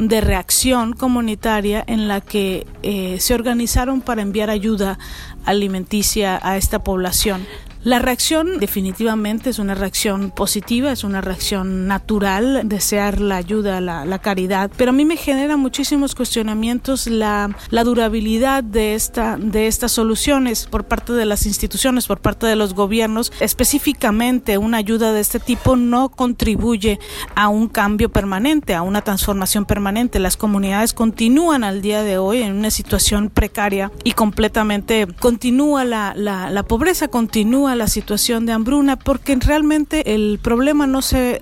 de 0.00 0.20
reacción 0.20 0.94
comunitaria 0.94 1.84
en 1.86 2.08
la 2.08 2.20
que 2.20 2.66
eh, 2.82 3.18
se 3.20 3.34
organizaron 3.34 4.00
para 4.00 4.22
enviar 4.22 4.50
ayuda 4.50 4.98
alimenticia 5.44 6.40
a 6.42 6.56
esta 6.56 6.82
población. 6.82 7.46
La 7.88 7.98
reacción 7.98 8.58
definitivamente 8.58 9.48
es 9.48 9.58
una 9.58 9.74
reacción 9.74 10.30
positiva, 10.30 10.92
es 10.92 11.04
una 11.04 11.22
reacción 11.22 11.86
natural, 11.86 12.68
desear 12.68 13.18
la 13.18 13.36
ayuda, 13.36 13.80
la, 13.80 14.18
caridad, 14.18 14.70
pero 14.76 14.90
a 14.90 14.92
mí 14.92 15.06
me 15.06 15.16
genera 15.16 15.56
muchísimos 15.56 16.14
cuestionamientos 16.14 17.06
la, 17.06 17.56
la 17.70 17.84
durabilidad 17.84 18.62
de, 18.62 18.92
esta, 18.92 19.38
de 19.38 19.68
estas 19.68 19.92
soluciones 19.92 20.66
por 20.66 20.84
parte 20.84 21.14
de 21.14 21.24
las 21.24 21.46
instituciones, 21.46 22.06
por 22.06 22.20
parte 22.20 22.46
de 22.46 22.56
los 22.56 22.74
gobiernos. 22.74 23.32
Específicamente, 23.40 24.58
una 24.58 24.76
ayuda 24.76 25.14
de 25.14 25.20
este 25.20 25.40
tipo 25.40 25.74
no 25.74 26.10
contribuye 26.10 26.98
a 27.36 27.48
un 27.48 27.68
cambio 27.68 28.10
permanente, 28.10 28.74
a 28.74 28.82
una 28.82 29.00
transformación 29.00 29.64
permanente. 29.64 30.18
Las 30.18 30.36
comunidades 30.36 30.92
continúan 30.92 31.64
al 31.64 31.80
día 31.80 32.02
de 32.02 32.18
hoy 32.18 32.42
en 32.42 32.52
una 32.52 32.70
situación 32.70 33.30
precaria 33.30 33.90
y 34.04 34.12
completamente 34.12 35.06
continúa 35.18 35.86
la, 35.86 36.12
la, 36.14 36.50
la 36.50 36.62
pobreza, 36.64 37.08
continúa 37.08 37.77
la 37.78 37.88
situación 37.88 38.44
de 38.44 38.52
hambruna 38.52 38.96
porque 38.96 39.36
realmente 39.36 40.14
el 40.14 40.38
problema 40.42 40.86
no 40.86 41.00
se, 41.00 41.40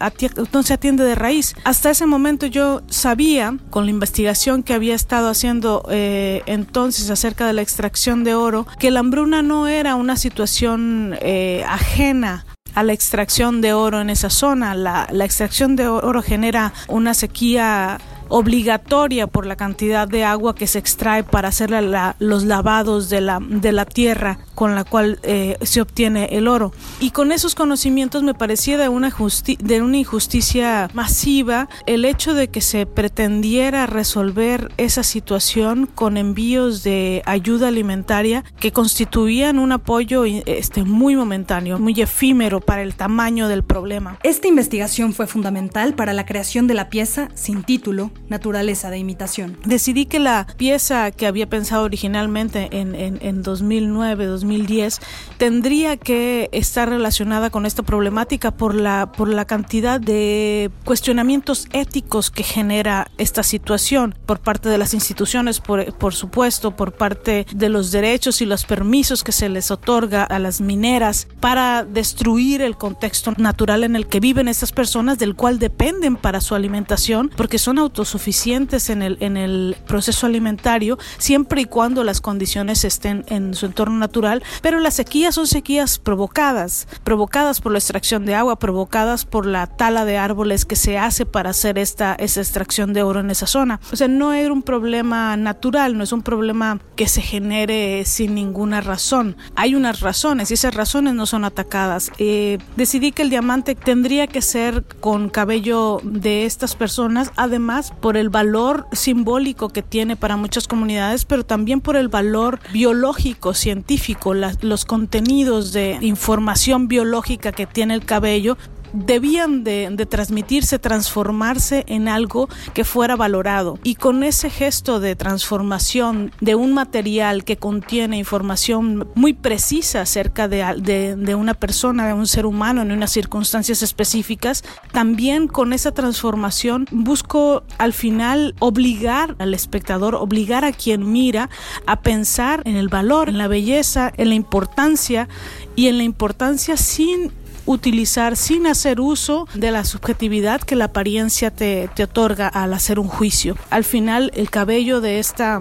no 0.53 0.63
se 0.63 0.75
atiende 0.75 1.05
de 1.05 1.15
raíz. 1.15 1.55
Hasta 1.65 1.91
ese 1.91 2.07
momento 2.07 2.47
yo 2.47 2.83
sabía, 2.89 3.57
con 3.71 3.87
la 3.87 3.91
investigación 3.91 4.63
que 4.63 4.75
había 4.75 4.95
estado 4.95 5.29
haciendo 5.29 5.87
eh, 5.91 6.43
entonces 6.47 7.11
acerca 7.11 7.47
de 7.47 7.55
la 7.55 7.63
extracción 7.63 8.23
de 8.23 8.35
oro, 8.35 8.67
que 8.79 8.91
la 8.91 9.01
hambruna 9.01 9.43
no 9.43 9.67
era 9.67 9.97
una 9.97 10.17
situación 10.17 11.17
eh, 11.21 11.65
ajena 11.67 12.47
a 12.75 12.83
la 12.83 12.93
extracción 12.93 13.63
de 13.63 13.73
oro 13.73 14.01
en 14.01 14.11
esa 14.11 14.31
zona. 14.31 14.75
La, 14.75 15.09
la 15.11 15.25
extracción 15.25 15.77
de 15.77 15.89
oro 15.89 16.23
genera 16.23 16.73
una 16.89 17.15
sequía 17.15 17.99
obligatoria 18.29 19.27
por 19.27 19.47
la 19.47 19.57
cantidad 19.57 20.09
de 20.09 20.25
agua 20.25 20.55
que 20.55 20.67
se 20.67 20.79
extrae 20.79 21.25
para 21.25 21.49
hacer 21.49 21.71
los 22.19 22.45
lavados 22.45 23.09
de 23.09 23.21
la, 23.21 23.39
de 23.41 23.73
la 23.73 23.85
tierra 23.85 24.39
con 24.57 24.75
la 24.75 24.83
cual 24.83 25.21
eh, 25.23 25.57
se 25.63 25.81
obtiene 25.81 26.31
el 26.33 26.49
oro. 26.49 26.73
Y 26.99 27.11
con 27.11 27.31
esos 27.31 27.55
conocimientos 27.55 28.25
me 28.25 28.35
parecía 28.35 28.77
de 28.79 28.89
una, 28.89 29.13
de 29.59 29.83
una 29.83 29.99
injusticia 29.99 30.91
masiva 30.95 31.69
el 31.87 32.05
hecho 32.05 32.35
de 32.35 32.49
que 32.49 32.61
se 32.61 32.87
pretendiera 32.87 33.87
resolver 33.87 34.73
esa 34.79 35.05
situación 35.05 35.87
con 35.87 36.17
envíos 36.17 36.83
de 36.83 37.23
ayuda 37.27 37.69
alimentaria 37.69 38.45
que 38.59 38.73
constituían 38.73 39.59
un 39.59 39.73
apoyo 39.73 40.25
este, 40.25 40.85
muy 40.85 41.15
momentáneo, 41.15 41.79
muy 41.79 42.01
efímero 42.01 42.61
para 42.61 42.83
el 42.83 42.95
tamaño 42.95 43.49
del 43.49 43.63
problema. 43.63 44.19
Esta 44.23 44.49
investigación 44.49 45.13
fue 45.13 45.27
fundamental 45.27 45.95
para 45.95 46.15
la 46.15 46.25
creación 46.25 46.67
de 46.67 46.75
la 46.75 46.89
pieza 46.89 47.29
sin 47.35 47.63
título 47.63 48.11
naturaleza 48.29 48.91
de 48.91 48.99
imitación. 48.99 49.59
Decidí 49.65 50.07
que 50.07 50.19
la 50.19 50.47
pieza 50.57 51.11
que 51.11 51.27
había 51.27 51.49
pensado 51.49 51.85
originalmente 51.85 52.69
en, 52.73 52.95
en, 52.95 53.43
2009, 53.43 54.25
2010, 54.47 55.01
tendría 55.39 55.97
que 55.97 56.49
estar 56.53 56.89
relacionada 56.89 57.51
con 57.51 57.67
esta 57.67 57.83
problemática 57.83 58.51
por 58.51 58.75
la, 58.75 59.13
por 59.13 59.29
la 59.29 59.45
cantidad 59.45 60.01
de 60.01 60.71
cuestionamientos 60.85 61.69
éticos 61.73 62.31
que 62.31 62.43
genera 62.43 63.11
esta 63.19 63.43
situación 63.43 64.15
por 64.27 64.41
parte 64.41 64.69
de 64.69 64.79
las 64.79 64.95
instituciones, 64.95 65.61
por, 65.61 65.93
por 65.95 66.15
supuesto, 66.15 66.77
por 66.77 66.93
parte 66.93 67.47
de 67.53 67.69
los 67.69 67.91
derechos 67.91 68.41
y 68.41 68.47
los 68.47 68.65
permisos 68.65 69.25
que 69.25 69.33
se 69.33 69.49
les 69.49 69.71
otorga 69.71 70.25
a 70.25 70.39
las 70.39 70.61
mineras 70.61 71.29
para 71.41 71.85
destruir 71.85 72.63
el 72.63 72.77
contexto 72.77 73.33
natural 73.37 73.85
en 73.85 73.97
el 73.97 74.07
que 74.07 74.21
viven 74.21 74.49
estas 74.49 74.73
personas, 74.73 75.19
del 75.19 75.35
cual 75.35 75.59
dependen 75.59 76.17
para 76.17 76.41
su 76.41 76.55
alimentación, 76.55 77.31
porque 77.37 77.59
son 77.59 77.79
autos 77.79 78.09
suficientes 78.09 78.91
en 78.91 79.03
el, 79.03 79.19
en 79.21 79.37
el 79.37 79.77
proceso 79.87 80.27
alimentario, 80.27 80.99
siempre 81.19 81.63
y 81.63 81.65
cuando 81.65 82.05
las 82.05 82.21
condiciones 82.21 82.85
estén 82.85 83.25
en 83.29 83.55
su 83.55 83.67
entorno 83.67 83.99
natural, 83.99 84.36
pero 84.63 84.81
las 84.81 84.95
sequías 84.95 85.35
son 85.35 85.47
sequías 85.47 85.99
provocadas, 85.99 86.89
provocadas 87.05 87.61
por 87.61 87.73
la 87.73 87.79
extracción 87.79 88.27
de 88.27 88.35
agua, 88.35 88.59
provocadas 88.59 89.25
por 89.25 89.47
la 89.47 89.67
tala 89.67 90.05
de 90.05 90.19
árboles 90.19 90.65
que 90.65 90.77
se 90.77 90.99
hace 90.99 91.27
para 91.27 91.51
hacer 91.51 91.79
esta, 91.79 92.15
esa 92.15 92.41
extracción 92.41 92.93
de 92.93 93.03
oro 93.03 93.21
en 93.21 93.31
esa 93.31 93.47
zona. 93.47 93.81
O 93.93 93.97
sea, 93.97 94.09
no 94.09 94.33
era 94.33 94.53
un 94.53 94.63
problema 94.63 95.37
natural, 95.37 95.97
no 95.97 96.05
es 96.05 96.13
un 96.13 96.23
problema 96.23 96.81
que 96.97 97.09
se 97.09 97.23
genere 97.23 98.05
sin 98.05 98.35
ninguna 98.35 98.81
razón. 98.81 99.37
Hay 99.55 99.75
unas 99.75 100.01
razones 100.01 100.51
y 100.51 100.55
esas 100.55 100.75
razones 100.75 101.15
no 101.15 101.27
son 101.27 101.45
atacadas. 101.45 102.11
Eh, 102.19 102.59
decidí 102.77 103.13
que 103.13 103.23
el 103.23 103.31
diamante 103.31 103.75
tendría 103.75 104.27
que 104.27 104.43
ser 104.43 104.85
con 105.01 105.29
cabello 105.29 106.01
de 106.03 106.47
estas 106.47 106.75
personas, 106.75 107.33
además 107.37 107.93
por 108.01 108.17
el 108.17 108.29
valor 108.29 108.87
simbólico 108.93 109.69
que 109.69 109.83
tiene 109.83 110.17
para 110.17 110.37
muchas 110.37 110.67
comunidades, 110.69 111.25
pero 111.25 111.45
también 111.45 111.81
por 111.81 111.97
el 111.97 112.09
valor 112.09 112.61
biológico, 112.73 113.55
científico, 113.55 114.26
los 114.35 114.85
contenidos 114.85 115.73
de 115.73 115.99
información 116.01 116.89
biológica 116.89 117.53
que 117.53 117.67
tiene 117.67 117.95
el 117.95 118.05
cabello 118.05 118.57
debían 118.93 119.65
de, 119.65 120.07
transmitirse, 120.09 120.79
transformarse 120.79 121.85
en 121.87 122.09
algo 122.09 122.49
que 122.75 122.85
fuera 122.85 123.17
valorado. 123.17 123.79
Y 123.83 123.97
con 123.97 124.23
ese 124.23 124.51
gesto 124.51 125.01
de 125.01 125.17
transformación 125.17 126.33
de 126.41 126.55
un 126.55 126.75
material 126.75 127.45
que 127.45 127.57
contiene 127.57 128.19
información 128.19 129.09
muy 129.15 129.33
precisa 129.33 130.03
acerca 130.03 130.49
de, 130.49 131.35
una 131.37 131.55
persona, 131.55 132.07
de 132.07 132.13
un 132.13 132.27
ser 132.27 132.47
humano 132.47 132.83
en 132.83 132.93
unas 132.93 133.13
circunstancias 133.13 133.83
específicas, 133.83 134.65
también 134.93 135.49
con 135.49 135.73
esa 135.73 135.93
transformación 135.93 136.87
busco 136.91 137.65
al 137.79 137.93
final 137.93 138.55
obligar 138.59 139.37
al 139.39 139.55
espectador, 139.55 140.15
obligar 140.15 140.65
a 140.65 140.73
quien 140.73 141.13
mira 141.13 141.51
a 141.87 142.01
pensar 142.01 142.63
en 142.65 142.77
el 142.77 142.89
valor, 142.89 143.29
en 143.29 143.39
la 143.39 143.49
belleza, 143.49 144.13
en 144.17 144.29
la 144.31 144.35
importancia 144.35 145.29
y 145.75 145.89
en 145.89 145.99
la 145.99 146.05
importancia 146.05 146.77
sin 146.77 147.33
utilizar 147.67 148.37
sin 148.37 148.67
hacer 148.67 149.01
uso 149.01 149.47
de 149.55 149.71
la 149.71 149.85
subjetividad 149.85 150.61
que 150.61 150.77
la 150.77 150.87
apariencia 150.87 151.51
te, 151.51 151.91
te 151.95 152.05
otorga 152.05 152.49
al 152.49 152.73
hacer 152.73 152.99
un 152.99 153.09
juicio. 153.09 153.57
Al 153.71 153.85
final, 153.85 154.31
el 154.35 154.51
cabello 154.51 155.01
de 155.01 155.19
esta 155.19 155.61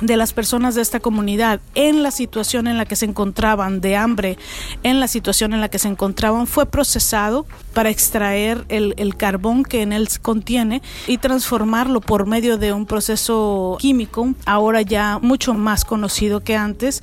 de 0.00 0.16
las 0.16 0.32
personas 0.32 0.74
de 0.74 0.82
esta 0.82 1.00
comunidad 1.00 1.60
en 1.74 2.02
la 2.02 2.10
situación 2.10 2.66
en 2.66 2.76
la 2.76 2.84
que 2.84 2.96
se 2.96 3.06
encontraban 3.06 3.80
de 3.80 3.96
hambre, 3.96 4.36
en 4.82 5.00
la 5.00 5.08
situación 5.08 5.54
en 5.54 5.60
la 5.60 5.68
que 5.68 5.78
se 5.78 5.88
encontraban, 5.88 6.46
fue 6.46 6.66
procesado 6.66 7.46
para 7.72 7.90
extraer 7.90 8.64
el, 8.68 8.94
el 8.98 9.16
carbón 9.16 9.62
que 9.64 9.82
en 9.82 9.92
él 9.92 10.08
contiene 10.20 10.82
y 11.06 11.18
transformarlo 11.18 12.00
por 12.00 12.26
medio 12.26 12.58
de 12.58 12.72
un 12.72 12.86
proceso 12.86 13.76
químico, 13.80 14.34
ahora 14.44 14.82
ya 14.82 15.18
mucho 15.20 15.54
más 15.54 15.84
conocido 15.84 16.40
que 16.40 16.56
antes, 16.56 17.02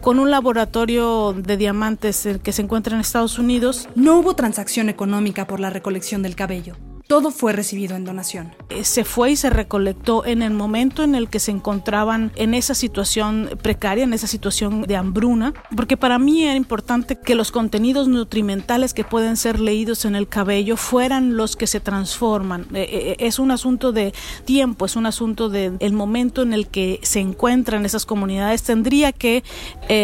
con 0.00 0.18
un 0.18 0.30
laboratorio 0.30 1.34
de 1.34 1.56
diamantes 1.56 2.28
que 2.42 2.52
se 2.52 2.62
encuentra 2.62 2.94
en 2.94 3.00
Estados 3.00 3.38
Unidos. 3.38 3.88
No 3.94 4.18
hubo 4.18 4.34
transacción 4.34 4.88
económica 4.88 5.46
por 5.46 5.60
la 5.60 5.70
recolección 5.70 6.22
del 6.22 6.36
cabello. 6.36 6.76
Todo 7.08 7.30
fue 7.30 7.54
recibido 7.54 7.96
en 7.96 8.04
donación. 8.04 8.54
Eh, 8.68 8.84
se 8.84 9.02
fue 9.02 9.30
y 9.30 9.36
se 9.36 9.48
recolectó 9.48 10.26
en 10.26 10.42
el 10.42 10.52
momento 10.52 11.02
en 11.02 11.14
el 11.14 11.30
que 11.30 11.40
se 11.40 11.50
encontraban 11.50 12.32
en 12.36 12.52
esa 12.52 12.74
situación 12.74 13.48
precaria, 13.62 14.04
en 14.04 14.12
esa 14.12 14.26
situación 14.26 14.82
de 14.82 14.94
hambruna, 14.94 15.54
porque 15.74 15.96
para 15.96 16.18
mí 16.18 16.44
era 16.44 16.54
importante 16.54 17.18
que 17.18 17.34
los 17.34 17.50
contenidos 17.50 18.08
nutrimentales 18.08 18.92
que 18.92 19.04
pueden 19.04 19.38
ser 19.38 19.58
leídos 19.58 20.04
en 20.04 20.16
el 20.16 20.28
cabello 20.28 20.76
fueran 20.76 21.34
los 21.34 21.56
que 21.56 21.66
se 21.66 21.80
transforman. 21.80 22.66
Eh, 22.74 22.86
eh, 22.90 23.16
es 23.20 23.38
un 23.38 23.52
asunto 23.52 23.90
de 23.92 24.12
tiempo, 24.44 24.84
es 24.84 24.94
un 24.94 25.06
asunto 25.06 25.48
de 25.48 25.72
el 25.78 25.94
momento 25.94 26.42
en 26.42 26.52
el 26.52 26.68
que 26.68 27.00
se 27.02 27.20
encuentran 27.20 27.86
esas 27.86 28.04
comunidades. 28.04 28.64
Tendría 28.64 29.12
que 29.12 29.42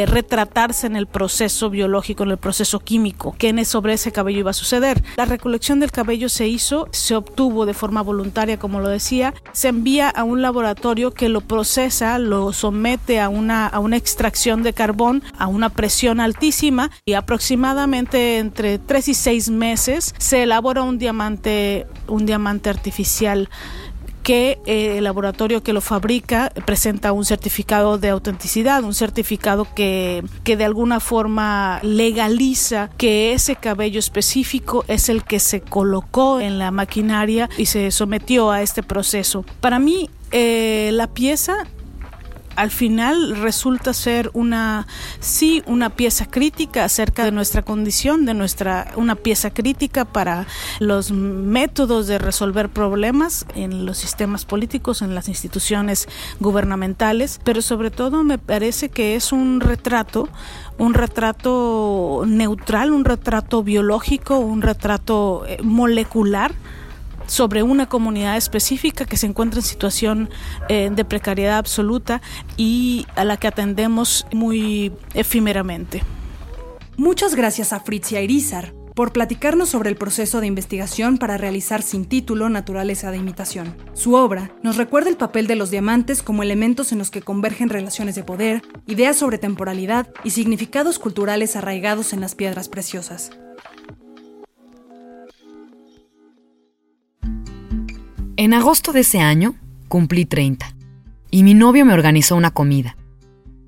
retratarse 0.06 0.86
en 0.86 0.96
el 0.96 1.06
proceso 1.06 1.68
biológico, 1.68 2.22
en 2.22 2.30
el 2.30 2.38
proceso 2.38 2.80
químico, 2.80 3.36
que 3.36 3.62
sobre 3.66 3.92
ese 3.92 4.10
cabello 4.10 4.38
iba 4.38 4.52
a 4.52 4.54
suceder. 4.54 5.04
La 5.18 5.26
recolección 5.26 5.80
del 5.80 5.92
cabello 5.92 6.30
se 6.30 6.48
hizo 6.48 6.88
se 6.94 7.14
obtuvo 7.16 7.66
de 7.66 7.74
forma 7.74 8.02
voluntaria, 8.02 8.58
como 8.58 8.80
lo 8.80 8.88
decía, 8.88 9.34
se 9.52 9.68
envía 9.68 10.08
a 10.08 10.24
un 10.24 10.42
laboratorio 10.42 11.12
que 11.12 11.28
lo 11.28 11.40
procesa, 11.40 12.18
lo 12.18 12.52
somete 12.52 13.20
a 13.20 13.28
una, 13.28 13.66
a 13.66 13.78
una 13.80 13.96
extracción 13.96 14.62
de 14.62 14.72
carbón 14.72 15.22
a 15.38 15.46
una 15.46 15.68
presión 15.68 16.20
altísima 16.20 16.90
y 17.04 17.14
aproximadamente 17.14 18.38
entre 18.38 18.78
3 18.78 19.08
y 19.08 19.14
6 19.14 19.50
meses 19.50 20.14
se 20.18 20.42
elabora 20.42 20.82
un 20.82 20.98
diamante, 20.98 21.86
un 22.06 22.26
diamante 22.26 22.70
artificial 22.70 23.48
que 24.24 24.58
eh, 24.66 24.98
el 24.98 25.04
laboratorio 25.04 25.62
que 25.62 25.72
lo 25.72 25.80
fabrica 25.80 26.50
presenta 26.64 27.12
un 27.12 27.24
certificado 27.24 27.98
de 27.98 28.08
autenticidad, 28.08 28.82
un 28.82 28.94
certificado 28.94 29.68
que, 29.76 30.24
que 30.42 30.56
de 30.56 30.64
alguna 30.64 30.98
forma 30.98 31.78
legaliza 31.82 32.90
que 32.96 33.34
ese 33.34 33.54
cabello 33.54 34.00
específico 34.00 34.84
es 34.88 35.08
el 35.08 35.24
que 35.24 35.38
se 35.38 35.60
colocó 35.60 36.40
en 36.40 36.58
la 36.58 36.70
maquinaria 36.70 37.48
y 37.58 37.66
se 37.66 37.90
sometió 37.90 38.50
a 38.50 38.62
este 38.62 38.82
proceso. 38.82 39.44
Para 39.60 39.78
mí, 39.78 40.08
eh, 40.32 40.90
la 40.92 41.06
pieza 41.06 41.66
al 42.56 42.70
final 42.70 43.36
resulta 43.36 43.92
ser 43.92 44.30
una 44.34 44.86
sí 45.20 45.62
una 45.66 45.90
pieza 45.90 46.26
crítica 46.26 46.84
acerca 46.84 47.24
de 47.24 47.32
nuestra 47.32 47.62
condición, 47.62 48.26
de 48.26 48.34
nuestra 48.34 48.92
una 48.96 49.14
pieza 49.14 49.50
crítica 49.50 50.04
para 50.04 50.46
los 50.80 51.10
métodos 51.12 52.06
de 52.06 52.18
resolver 52.18 52.68
problemas 52.68 53.46
en 53.54 53.86
los 53.86 53.98
sistemas 53.98 54.44
políticos, 54.44 55.02
en 55.02 55.14
las 55.14 55.28
instituciones 55.28 56.08
gubernamentales, 56.40 57.40
pero 57.44 57.62
sobre 57.62 57.90
todo 57.90 58.22
me 58.22 58.38
parece 58.38 58.88
que 58.88 59.16
es 59.16 59.32
un 59.32 59.60
retrato 59.60 60.28
un 60.76 60.94
retrato 60.94 62.24
neutral, 62.26 62.90
un 62.90 63.04
retrato 63.04 63.62
biológico, 63.62 64.38
un 64.38 64.60
retrato 64.60 65.44
eh, 65.46 65.58
molecular 65.62 66.52
sobre 67.26 67.62
una 67.62 67.86
comunidad 67.86 68.36
específica 68.36 69.04
que 69.04 69.16
se 69.16 69.26
encuentra 69.26 69.60
en 69.60 69.66
situación 69.66 70.30
eh, 70.68 70.90
de 70.92 71.04
precariedad 71.04 71.58
absoluta 71.58 72.20
y 72.56 73.06
a 73.16 73.24
la 73.24 73.36
que 73.36 73.48
atendemos 73.48 74.26
muy 74.32 74.92
efímeramente. 75.14 76.02
Muchas 76.96 77.34
gracias 77.34 77.72
a 77.72 77.80
Fritz 77.80 78.12
y 78.12 78.16
a 78.16 78.22
Irizar 78.22 78.72
por 78.94 79.12
platicarnos 79.12 79.68
sobre 79.68 79.90
el 79.90 79.96
proceso 79.96 80.40
de 80.40 80.46
investigación 80.46 81.18
para 81.18 81.36
realizar 81.36 81.82
sin 81.82 82.04
título 82.04 82.48
Naturaleza 82.48 83.10
de 83.10 83.18
Imitación. 83.18 83.76
Su 83.92 84.14
obra 84.14 84.52
nos 84.62 84.76
recuerda 84.76 85.10
el 85.10 85.16
papel 85.16 85.46
de 85.46 85.56
los 85.56 85.70
diamantes 85.70 86.22
como 86.22 86.42
elementos 86.42 86.92
en 86.92 86.98
los 86.98 87.10
que 87.10 87.22
convergen 87.22 87.68
relaciones 87.68 88.14
de 88.14 88.22
poder, 88.22 88.62
ideas 88.86 89.16
sobre 89.16 89.38
temporalidad 89.38 90.08
y 90.22 90.30
significados 90.30 90.98
culturales 90.98 91.56
arraigados 91.56 92.12
en 92.12 92.20
las 92.20 92.34
piedras 92.36 92.68
preciosas. 92.68 93.30
En 98.36 98.52
agosto 98.52 98.92
de 98.92 99.00
ese 99.00 99.20
año 99.20 99.54
cumplí 99.86 100.24
30 100.24 100.74
y 101.30 101.44
mi 101.44 101.54
novio 101.54 101.84
me 101.84 101.92
organizó 101.92 102.34
una 102.34 102.50
comida. 102.50 102.96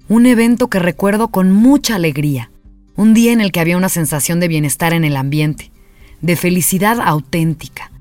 Un 0.08 0.26
evento 0.26 0.68
que 0.68 0.80
recuerdo 0.80 1.28
con 1.28 1.52
mucha 1.52 1.94
alegría. 1.94 2.50
Un 2.96 3.14
día 3.14 3.32
en 3.32 3.40
el 3.40 3.52
que 3.52 3.60
había 3.60 3.76
una 3.76 3.88
sensación 3.88 4.40
de 4.40 4.48
bienestar 4.48 4.92
en 4.92 5.04
el 5.04 5.16
ambiente, 5.16 5.70
de 6.20 6.34
felicidad 6.34 7.00
auténtica. 7.00 7.92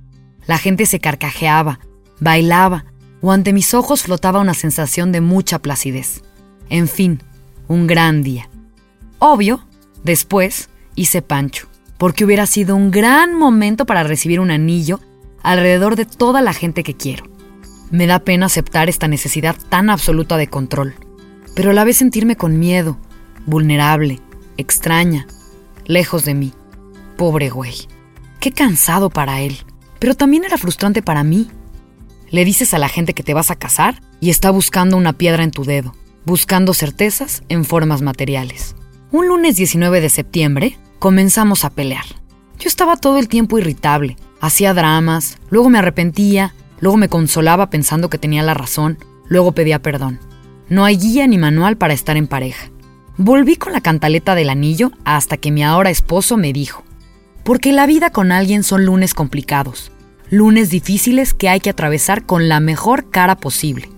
La 0.47 0.57
gente 0.57 0.87
se 0.87 0.99
carcajeaba, 0.99 1.79
bailaba, 2.19 2.85
o 3.21 3.31
ante 3.31 3.53
mis 3.53 3.75
ojos 3.75 4.01
flotaba 4.01 4.39
una 4.39 4.55
sensación 4.55 5.11
de 5.11 5.21
mucha 5.21 5.59
placidez. 5.59 6.23
En 6.69 6.87
fin, 6.87 7.21
un 7.67 7.85
gran 7.85 8.23
día. 8.23 8.49
Obvio, 9.19 9.63
después 10.03 10.69
hice 10.95 11.21
pancho, 11.21 11.67
porque 11.99 12.25
hubiera 12.25 12.47
sido 12.47 12.75
un 12.75 12.89
gran 12.89 13.35
momento 13.35 13.85
para 13.85 14.03
recibir 14.03 14.39
un 14.39 14.49
anillo 14.49 14.99
alrededor 15.45 15.95
de 15.95 16.05
toda 16.05 16.41
la 16.41 16.53
gente 16.53 16.83
que 16.83 16.95
quiero. 16.95 17.25
Me 17.91 18.07
da 18.07 18.19
pena 18.19 18.47
aceptar 18.47 18.89
esta 18.89 19.07
necesidad 19.07 19.55
tan 19.69 19.89
absoluta 19.89 20.37
de 20.37 20.47
control, 20.47 20.95
pero 21.55 21.69
a 21.69 21.73
la 21.73 21.83
vez 21.83 21.97
sentirme 21.97 22.35
con 22.35 22.57
miedo, 22.57 22.97
vulnerable, 23.45 24.19
extraña, 24.57 25.27
lejos 25.85 26.25
de 26.25 26.33
mí. 26.33 26.53
Pobre 27.15 27.49
güey. 27.49 27.87
Qué 28.39 28.51
cansado 28.51 29.11
para 29.11 29.41
él, 29.41 29.57
pero 29.99 30.15
también 30.15 30.43
era 30.45 30.57
frustrante 30.57 31.03
para 31.03 31.23
mí. 31.23 31.47
Le 32.31 32.43
dices 32.43 32.73
a 32.73 32.79
la 32.79 32.89
gente 32.89 33.13
que 33.13 33.23
te 33.23 33.35
vas 33.35 33.51
a 33.51 33.55
casar 33.55 34.01
y 34.19 34.31
está 34.31 34.49
buscando 34.49 34.97
una 34.97 35.13
piedra 35.13 35.43
en 35.43 35.51
tu 35.51 35.63
dedo, 35.63 35.95
buscando 36.25 36.73
certezas 36.73 37.43
en 37.49 37.65
formas 37.65 38.01
materiales. 38.01 38.75
Un 39.11 39.27
lunes 39.27 39.55
19 39.55 40.01
de 40.01 40.09
septiembre 40.09 40.77
comenzamos 40.97 41.65
a 41.65 41.69
pelear. 41.69 42.05
Yo 42.59 42.67
estaba 42.67 42.97
todo 42.97 43.19
el 43.19 43.27
tiempo 43.27 43.59
irritable, 43.59 44.17
hacía 44.45 44.73
dramas, 44.73 45.37
luego 45.49 45.69
me 45.69 45.79
arrepentía, 45.79 46.53
luego 46.79 46.97
me 46.97 47.09
consolaba 47.09 47.69
pensando 47.69 48.09
que 48.09 48.17
tenía 48.17 48.43
la 48.43 48.53
razón, 48.53 48.97
luego 49.27 49.53
pedía 49.53 49.81
perdón. 49.81 50.19
No 50.69 50.85
hay 50.85 50.97
guía 50.97 51.27
ni 51.27 51.37
manual 51.37 51.77
para 51.77 51.93
estar 51.93 52.17
en 52.17 52.27
pareja. 52.27 52.69
Volví 53.17 53.55
con 53.55 53.73
la 53.73 53.81
cantaleta 53.81 54.35
del 54.35 54.49
anillo 54.49 54.91
hasta 55.03 55.37
que 55.37 55.51
mi 55.51 55.63
ahora 55.63 55.89
esposo 55.89 56.37
me 56.37 56.53
dijo, 56.53 56.83
porque 57.43 57.71
la 57.71 57.85
vida 57.85 58.09
con 58.09 58.31
alguien 58.31 58.63
son 58.63 58.85
lunes 58.85 59.13
complicados, 59.13 59.91
lunes 60.29 60.69
difíciles 60.69 61.33
que 61.33 61.49
hay 61.49 61.59
que 61.59 61.69
atravesar 61.69 62.25
con 62.25 62.49
la 62.49 62.59
mejor 62.59 63.09
cara 63.09 63.37
posible. 63.37 63.89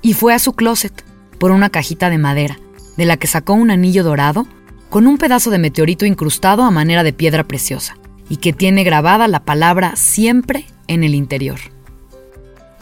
Y 0.00 0.14
fue 0.14 0.32
a 0.32 0.38
su 0.38 0.54
closet, 0.54 1.04
por 1.38 1.50
una 1.50 1.70
cajita 1.70 2.10
de 2.10 2.18
madera, 2.18 2.58
de 2.96 3.04
la 3.04 3.16
que 3.16 3.26
sacó 3.26 3.52
un 3.52 3.70
anillo 3.70 4.02
dorado 4.02 4.46
con 4.88 5.06
un 5.06 5.18
pedazo 5.18 5.50
de 5.50 5.58
meteorito 5.58 6.06
incrustado 6.06 6.62
a 6.62 6.70
manera 6.70 7.02
de 7.02 7.12
piedra 7.12 7.44
preciosa 7.44 7.96
y 8.28 8.36
que 8.36 8.52
tiene 8.52 8.84
grabada 8.84 9.28
la 9.28 9.44
palabra 9.44 9.96
siempre 9.96 10.66
en 10.86 11.04
el 11.04 11.14
interior. 11.14 11.58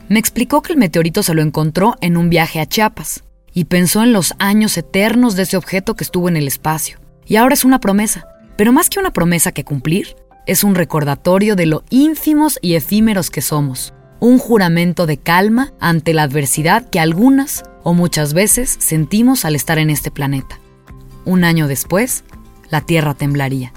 Me 0.08 0.18
explicó 0.18 0.62
que 0.62 0.72
el 0.72 0.78
meteorito 0.78 1.22
se 1.22 1.34
lo 1.34 1.42
encontró 1.42 1.96
en 2.00 2.16
un 2.16 2.30
viaje 2.30 2.60
a 2.60 2.66
Chiapas 2.66 3.24
y 3.52 3.64
pensó 3.64 4.02
en 4.02 4.12
los 4.12 4.34
años 4.38 4.76
eternos 4.76 5.34
de 5.34 5.42
ese 5.42 5.56
objeto 5.56 5.94
que 5.94 6.04
estuvo 6.04 6.28
en 6.28 6.36
el 6.36 6.46
espacio. 6.46 6.98
Y 7.26 7.36
ahora 7.36 7.54
es 7.54 7.64
una 7.64 7.80
promesa, 7.80 8.26
pero 8.56 8.72
más 8.72 8.88
que 8.88 9.00
una 9.00 9.12
promesa 9.12 9.50
que 9.52 9.64
cumplir, 9.64 10.14
es 10.46 10.62
un 10.62 10.74
recordatorio 10.74 11.56
de 11.56 11.66
lo 11.66 11.82
ínfimos 11.90 12.58
y 12.62 12.74
efímeros 12.74 13.30
que 13.30 13.40
somos, 13.40 13.94
un 14.20 14.38
juramento 14.38 15.06
de 15.06 15.16
calma 15.16 15.72
ante 15.80 16.14
la 16.14 16.22
adversidad 16.22 16.88
que 16.88 17.00
algunas 17.00 17.64
o 17.82 17.94
muchas 17.94 18.32
veces 18.32 18.76
sentimos 18.78 19.44
al 19.44 19.56
estar 19.56 19.78
en 19.78 19.90
este 19.90 20.10
planeta. 20.10 20.60
Un 21.24 21.42
año 21.42 21.66
después, 21.66 22.24
la 22.70 22.80
Tierra 22.80 23.14
temblaría. 23.14 23.72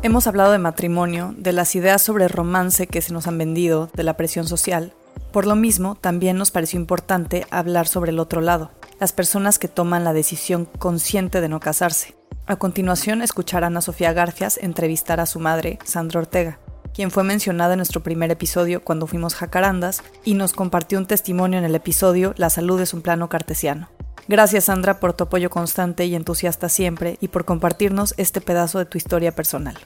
Hemos 0.00 0.28
hablado 0.28 0.52
de 0.52 0.58
matrimonio, 0.58 1.34
de 1.36 1.52
las 1.52 1.74
ideas 1.74 2.00
sobre 2.00 2.28
romance 2.28 2.86
que 2.86 3.02
se 3.02 3.12
nos 3.12 3.26
han 3.26 3.36
vendido, 3.36 3.90
de 3.94 4.04
la 4.04 4.16
presión 4.16 4.46
social. 4.46 4.94
Por 5.32 5.44
lo 5.44 5.56
mismo, 5.56 5.96
también 5.96 6.38
nos 6.38 6.52
pareció 6.52 6.78
importante 6.78 7.48
hablar 7.50 7.88
sobre 7.88 8.12
el 8.12 8.20
otro 8.20 8.40
lado, 8.40 8.70
las 9.00 9.12
personas 9.12 9.58
que 9.58 9.66
toman 9.66 10.04
la 10.04 10.12
decisión 10.12 10.66
consciente 10.66 11.40
de 11.40 11.48
no 11.48 11.58
casarse. 11.58 12.14
A 12.46 12.54
continuación 12.54 13.22
escucharán 13.22 13.76
a 13.76 13.80
Sofía 13.80 14.12
Garfias 14.12 14.56
entrevistar 14.62 15.18
a 15.18 15.26
su 15.26 15.40
madre, 15.40 15.80
Sandra 15.84 16.20
Ortega, 16.20 16.60
quien 16.94 17.10
fue 17.10 17.24
mencionada 17.24 17.72
en 17.72 17.78
nuestro 17.78 18.00
primer 18.00 18.30
episodio 18.30 18.84
cuando 18.84 19.08
fuimos 19.08 19.34
jacarandas 19.34 20.04
y 20.24 20.34
nos 20.34 20.52
compartió 20.52 20.98
un 20.98 21.06
testimonio 21.06 21.58
en 21.58 21.64
el 21.64 21.74
episodio 21.74 22.34
La 22.36 22.50
salud 22.50 22.80
es 22.80 22.94
un 22.94 23.02
plano 23.02 23.28
cartesiano. 23.28 23.88
Gracias 24.28 24.64
Sandra 24.64 25.00
por 25.00 25.14
tu 25.14 25.24
apoyo 25.24 25.48
constante 25.48 26.04
y 26.04 26.14
entusiasta 26.14 26.68
siempre 26.68 27.16
y 27.22 27.28
por 27.28 27.46
compartirnos 27.46 28.12
este 28.18 28.42
pedazo 28.42 28.78
de 28.78 28.84
tu 28.84 28.98
historia 28.98 29.34
personal. 29.34 29.78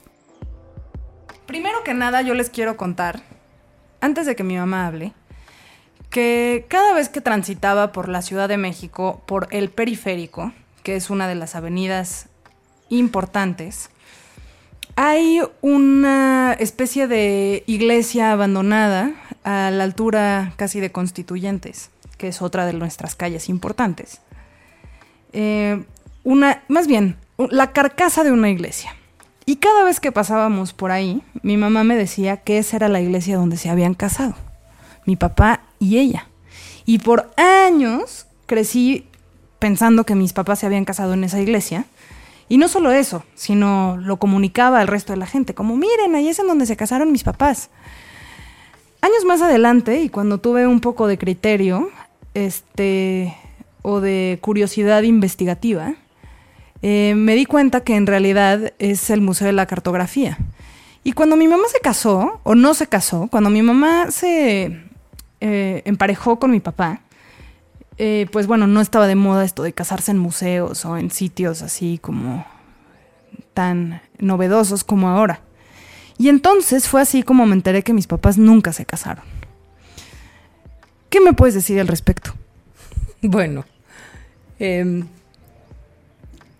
Primero 1.47 1.85
que 1.85 1.95
nada 1.95 2.23
yo 2.23 2.35
les 2.35 2.51
quiero 2.51 2.77
contar 2.77 3.23
antes 4.01 4.27
de 4.27 4.35
que 4.35 4.43
mi 4.43 4.57
mamá 4.57 4.89
hable, 4.89 5.13
que 6.11 6.67
cada 6.69 6.93
vez 6.93 7.09
que 7.09 7.21
transitaba 7.21 7.93
por 7.93 8.09
la 8.09 8.21
Ciudad 8.21 8.49
de 8.49 8.57
México, 8.57 9.23
por 9.27 9.47
el 9.53 9.71
periférico, 9.71 10.53
que 10.83 10.97
es 10.97 11.09
una 11.09 11.29
de 11.29 11.37
las 11.37 11.55
avenidas 11.55 12.27
importantes, 12.89 13.91
hay 14.97 15.41
una 15.61 16.57
especie 16.59 17.07
de 17.07 17.63
iglesia 17.69 18.33
abandonada 18.33 19.15
a 19.45 19.71
la 19.71 19.85
altura 19.85 20.53
casi 20.57 20.81
de 20.81 20.91
Constituyentes, 20.91 21.91
que 22.19 22.27
es 22.27 22.43
otra 22.43 22.67
de 22.67 22.73
nuestras 22.73 23.15
calles 23.15 23.49
importantes. 23.49 24.21
Eh, 25.33 25.85
una, 26.25 26.62
más 26.68 26.87
bien, 26.87 27.16
la 27.51 27.73
carcasa 27.73 28.25
de 28.25 28.33
una 28.33 28.51
iglesia. 28.51 28.95
Y 29.45 29.57
cada 29.57 29.85
vez 29.85 29.99
que 29.99 30.12
pasábamos 30.12 30.73
por 30.73 30.92
ahí, 30.92 31.23
mi 31.42 31.57
mamá 31.57 31.83
me 31.85 31.97
decía 31.97 32.37
que 32.38 32.59
esa 32.59 32.77
era 32.77 32.88
la 32.88 33.01
iglesia 33.01 33.37
donde 33.37 33.57
se 33.57 33.71
habían 33.71 33.95
casado, 33.95 34.35
mi 35.05 35.16
papá 35.16 35.62
y 35.81 35.99
ella. 35.99 36.29
Y 36.85 36.99
por 36.99 37.31
años 37.37 38.27
crecí 38.47 39.07
pensando 39.59 40.05
que 40.05 40.14
mis 40.14 40.33
papás 40.33 40.61
se 40.61 40.66
habían 40.66 40.85
casado 40.85 41.14
en 41.14 41.25
esa 41.25 41.40
iglesia. 41.40 41.87
Y 42.49 42.59
no 42.59 42.68
solo 42.68 42.90
eso, 42.90 43.25
sino 43.35 43.97
lo 43.97 44.18
comunicaba 44.18 44.81
al 44.81 44.88
resto 44.88 45.12
de 45.12 45.18
la 45.18 45.27
gente, 45.27 45.55
como 45.55 45.77
miren, 45.77 46.14
ahí 46.14 46.29
es 46.29 46.38
en 46.38 46.49
donde 46.49 46.66
se 46.66 46.77
casaron 46.77 47.12
mis 47.12 47.25
papás. 47.25 47.71
Años 49.01 49.25
más 49.25 49.40
adelante, 49.40 50.03
y 50.03 50.09
cuando 50.09 50.38
tuve 50.38 50.66
un 50.66 50.81
poco 50.81 51.07
de 51.07 51.18
criterio, 51.18 51.90
este, 52.35 53.37
o 53.83 54.01
de 54.01 54.38
curiosidad 54.40 55.03
investigativa, 55.03 55.95
eh, 56.83 57.14
me 57.16 57.35
di 57.35 57.47
cuenta 57.47 57.83
que 57.83 57.97
en 57.97 58.07
realidad 58.07 58.73
es 58.79 59.11
el 59.11 59.21
Museo 59.21 59.47
de 59.47 59.53
la 59.53 59.66
Cartografía. 59.66 60.38
Y 61.05 61.12
cuando 61.12 61.37
mi 61.37 61.49
mamá 61.49 61.64
se 61.71 61.81
casó, 61.81 62.40
o 62.45 62.55
no 62.55 62.75
se 62.75 62.87
casó, 62.87 63.29
cuando 63.29 63.51
mi 63.51 63.62
mamá 63.62 64.11
se 64.11 64.81
eh, 65.40 65.83
emparejó 65.85 66.38
con 66.38 66.51
mi 66.51 66.61
papá, 66.61 67.01
eh, 67.99 68.27
pues 68.33 68.47
bueno, 68.47 68.66
no 68.66 68.81
estaba 68.81 69.07
de 69.07 69.16
moda 69.16 69.45
esto 69.45 69.62
de 69.62 69.73
casarse 69.73 70.12
en 70.12 70.18
museos 70.18 70.85
o 70.85 70.97
en 70.97 71.11
sitios 71.11 71.62
así 71.62 71.99
como 71.99 72.47
tan 73.55 74.01
novedosos 74.18 74.85
como 74.85 75.09
ahora. 75.09 75.40
Y 76.18 76.29
entonces 76.29 76.88
fue 76.88 77.01
así 77.01 77.23
como 77.23 77.47
me 77.47 77.55
enteré 77.55 77.83
que 77.83 77.92
mis 77.92 78.07
papás 78.07 78.38
nunca 78.38 78.73
se 78.73 78.87
casaron. 78.87 79.25
¿Qué 81.11 81.21
me 81.21 81.33
puedes 81.33 81.55
decir 81.55 81.81
al 81.81 81.88
respecto? 81.88 82.35
Bueno, 83.25 83.64
eh, 84.64 85.03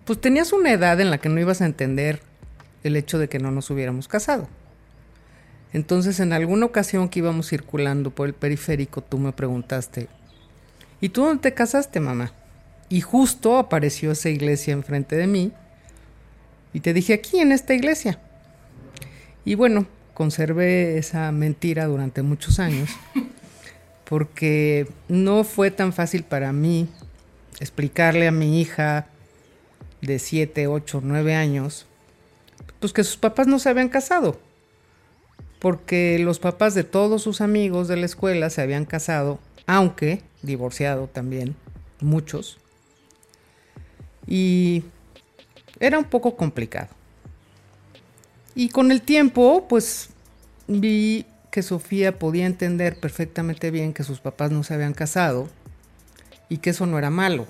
pues 0.05 0.21
tenías 0.21 0.53
una 0.53 0.73
edad 0.73 1.01
en 1.01 1.11
la 1.13 1.19
que 1.19 1.29
no 1.29 1.41
ibas 1.41 1.61
a 1.61 1.67
entender 1.67 2.21
el 2.83 2.97
hecho 2.97 3.17
de 3.21 3.29
que 3.29 3.39
no 3.39 3.53
nos 3.53 3.71
hubiéramos 3.71 4.09
casado. 4.09 4.49
Entonces, 5.73 6.19
en 6.19 6.33
alguna 6.33 6.67
ocasión 6.67 7.09
que 7.09 7.21
íbamos 7.21 7.49
circulando 7.49 8.11
por 8.11 8.27
el 8.27 8.35
periférico, 8.35 9.03
tú 9.03 9.19
me 9.19 9.33
preguntaste, 9.33 10.09
¿y 11.01 11.11
tú 11.11 11.23
dónde 11.23 11.43
te 11.43 11.55
casaste, 11.55 12.01
mamá? 12.01 12.33
Y 12.89 13.03
justo 13.03 13.57
apareció 13.57 14.11
esa 14.11 14.31
iglesia 14.31 14.73
enfrente 14.73 15.15
de 15.15 15.29
mí 15.29 15.53
y 16.75 16.81
te 16.81 16.93
dije, 16.93 17.15
aquí, 17.15 17.39
en 17.39 17.53
esta 17.53 17.73
iglesia. 17.73 18.19
Y 19.45 19.55
bueno, 19.55 19.87
conservé 20.13 20.99
esa 20.99 21.31
mentira 21.31 21.87
durante 21.87 22.23
muchos 22.23 22.59
años 22.59 22.91
porque 24.05 24.89
no 25.09 25.45
fue 25.45 25.71
tan 25.71 25.93
fácil 25.93 26.25
para 26.25 26.53
mí 26.53 26.89
explicarle 27.63 28.27
a 28.27 28.33
mi 28.33 28.61
hija 28.61 29.07
de 30.01 30.19
7, 30.19 30.67
8, 30.67 31.01
9 31.03 31.35
años, 31.37 31.87
pues 32.81 32.93
que 32.93 33.05
sus 33.05 33.17
papás 33.17 33.47
no 33.47 33.61
se 33.61 33.69
habían 33.69 33.89
casado. 33.89 34.39
Porque 35.61 36.19
los 36.19 36.41
papás 36.41 36.75
de 36.75 36.83
todos 36.83 37.23
sus 37.23 37.41
amigos 37.41 37.87
de 37.87 37.97
la 37.97 38.07
escuela 38.07 38.51
se 38.51 38.63
habían 38.63 38.85
casado, 38.85 39.39
aunque 39.67 40.23
divorciado 40.43 41.07
también, 41.07 41.55
muchos. 42.01 42.59
Y 44.27 44.83
era 45.79 45.99
un 45.99 46.05
poco 46.05 46.37
complicado. 46.37 46.89
Y 48.57 48.71
con 48.71 48.91
el 48.91 49.03
tiempo, 49.03 49.67
pues 49.69 50.11
vi 50.67 51.27
que 51.53 51.63
Sofía 51.63 52.19
podía 52.19 52.47
entender 52.47 52.99
perfectamente 52.99 53.71
bien 53.71 53.93
que 53.93 54.03
sus 54.03 54.19
papás 54.19 54.51
no 54.51 54.65
se 54.65 54.75
habían 54.75 54.95
casado 54.95 55.49
y 56.53 56.59
que 56.59 56.69
eso 56.69 56.85
no 56.85 56.99
era 56.99 57.09
malo 57.09 57.47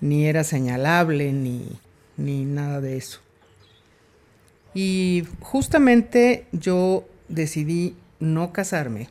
ni 0.00 0.26
era 0.26 0.42
señalable, 0.42 1.32
ni, 1.32 1.78
ni 2.16 2.44
nada 2.44 2.80
de 2.80 2.96
eso. 2.96 3.20
Y 4.74 5.24
justamente 5.38 6.46
yo 6.50 7.06
decidí 7.28 7.94
no 8.18 8.52
casarme 8.52 9.08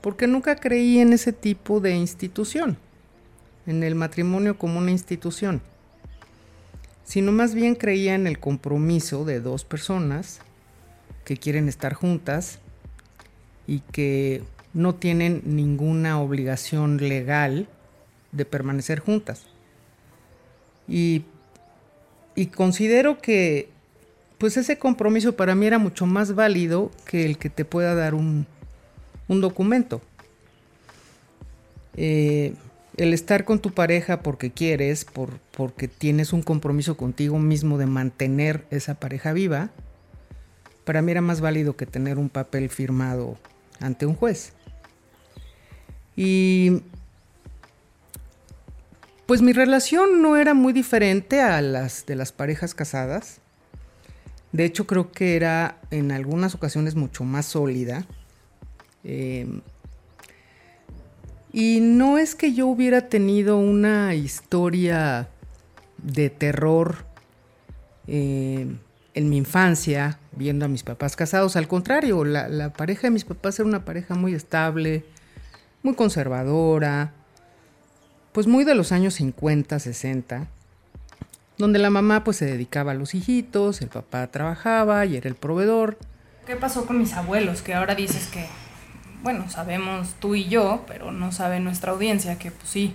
porque 0.00 0.28
nunca 0.28 0.54
creí 0.54 1.00
en 1.00 1.12
ese 1.12 1.32
tipo 1.32 1.80
de 1.80 1.96
institución, 1.96 2.78
en 3.66 3.82
el 3.82 3.96
matrimonio 3.96 4.56
como 4.56 4.78
una 4.78 4.92
institución, 4.92 5.60
sino 7.04 7.32
más 7.32 7.54
bien 7.54 7.74
creía 7.74 8.14
en 8.14 8.28
el 8.28 8.38
compromiso 8.38 9.24
de 9.24 9.40
dos 9.40 9.64
personas 9.64 10.42
que 11.24 11.36
quieren 11.36 11.68
estar 11.68 11.92
juntas 11.92 12.60
y 13.66 13.80
que 13.80 14.44
no 14.78 14.94
tienen 14.94 15.42
ninguna 15.44 16.20
obligación 16.20 16.98
legal 16.98 17.66
de 18.30 18.44
permanecer 18.44 19.00
juntas. 19.00 19.42
Y, 20.86 21.24
considero 22.54 23.18
que 23.18 23.68
pues 24.38 24.56
ese 24.56 24.78
compromiso 24.78 25.34
para 25.34 25.56
mí 25.56 25.66
era 25.66 25.80
mucho 25.80 26.06
más 26.06 26.36
válido 26.36 26.92
que 27.04 27.26
el 27.26 27.38
que 27.38 27.50
te 27.50 27.64
pueda 27.64 27.96
dar 27.96 28.14
un, 28.14 28.46
documento. 29.26 30.00
Eh, 31.96 32.54
el 32.96 33.12
estar 33.12 33.44
con 33.44 33.58
tu 33.58 33.72
pareja 33.72 34.22
porque 34.22 34.52
quieres, 34.52 35.04
por, 35.04 35.40
porque 35.50 35.88
tienes 35.88 36.32
un 36.32 36.42
compromiso 36.42 36.96
contigo 36.96 37.40
mismo 37.40 37.78
de 37.78 37.86
mantener 37.86 38.64
esa 38.70 38.94
pareja 38.94 39.32
viva, 39.32 39.70
para 40.84 41.02
mí 41.02 41.10
era 41.10 41.20
más 41.20 41.40
válido 41.40 41.76
que 41.76 41.86
tener 41.86 42.16
un 42.16 42.28
papel 42.28 42.68
firmado 42.68 43.36
ante 43.80 44.06
un 44.06 44.14
juez. 44.14 44.52
Y 46.20 46.82
pues 49.26 49.40
mi 49.40 49.52
relación 49.52 50.20
no 50.20 50.36
era 50.36 50.52
muy 50.52 50.72
diferente 50.72 51.40
a 51.40 51.62
las 51.62 52.06
de 52.06 52.16
las 52.16 52.32
parejas 52.32 52.74
casadas. 52.74 53.38
De 54.50 54.64
hecho, 54.64 54.84
creo 54.84 55.12
que 55.12 55.36
era 55.36 55.78
en 55.92 56.10
algunas 56.10 56.56
ocasiones 56.56 56.96
mucho 56.96 57.22
más 57.22 57.46
sólida. 57.46 58.04
Em, 59.04 59.60
y 61.52 61.78
no 61.80 62.18
es 62.18 62.34
que 62.34 62.52
yo 62.52 62.66
hubiera 62.66 63.08
tenido 63.08 63.56
una 63.56 64.16
historia 64.16 65.28
de 65.98 66.30
terror 66.30 67.04
em, 68.08 68.78
en 69.14 69.28
mi 69.28 69.36
infancia, 69.36 70.18
viendo 70.32 70.64
a 70.64 70.68
mis 70.68 70.82
papás 70.82 71.14
casados. 71.14 71.54
Al 71.54 71.68
contrario, 71.68 72.24
la, 72.24 72.48
la 72.48 72.72
pareja 72.72 73.02
de 73.02 73.12
mis 73.12 73.24
papás 73.24 73.60
era 73.60 73.68
una 73.68 73.84
pareja 73.84 74.16
muy 74.16 74.34
estable, 74.34 75.04
muy 75.82 75.94
conservadora, 75.94 77.12
pues 78.32 78.46
muy 78.46 78.64
de 78.64 78.74
los 78.74 78.92
años 78.92 79.14
50, 79.14 79.78
60, 79.78 80.46
donde 81.56 81.78
la 81.78 81.90
mamá 81.90 82.24
pues 82.24 82.36
se 82.36 82.46
dedicaba 82.46 82.92
a 82.92 82.94
los 82.94 83.14
hijitos, 83.14 83.80
el 83.82 83.88
papá 83.88 84.26
trabajaba 84.28 85.04
y 85.06 85.16
era 85.16 85.28
el 85.28 85.34
proveedor. 85.34 85.98
¿Qué 86.46 86.56
pasó 86.56 86.86
con 86.86 86.98
mis 86.98 87.12
abuelos? 87.14 87.62
Que 87.62 87.74
ahora 87.74 87.94
dices 87.94 88.28
que, 88.28 88.46
bueno, 89.22 89.50
sabemos 89.50 90.14
tú 90.20 90.34
y 90.34 90.48
yo, 90.48 90.84
pero 90.86 91.12
no 91.12 91.32
sabe 91.32 91.60
nuestra 91.60 91.92
audiencia 91.92 92.38
que 92.38 92.50
pues 92.50 92.70
sí, 92.70 92.94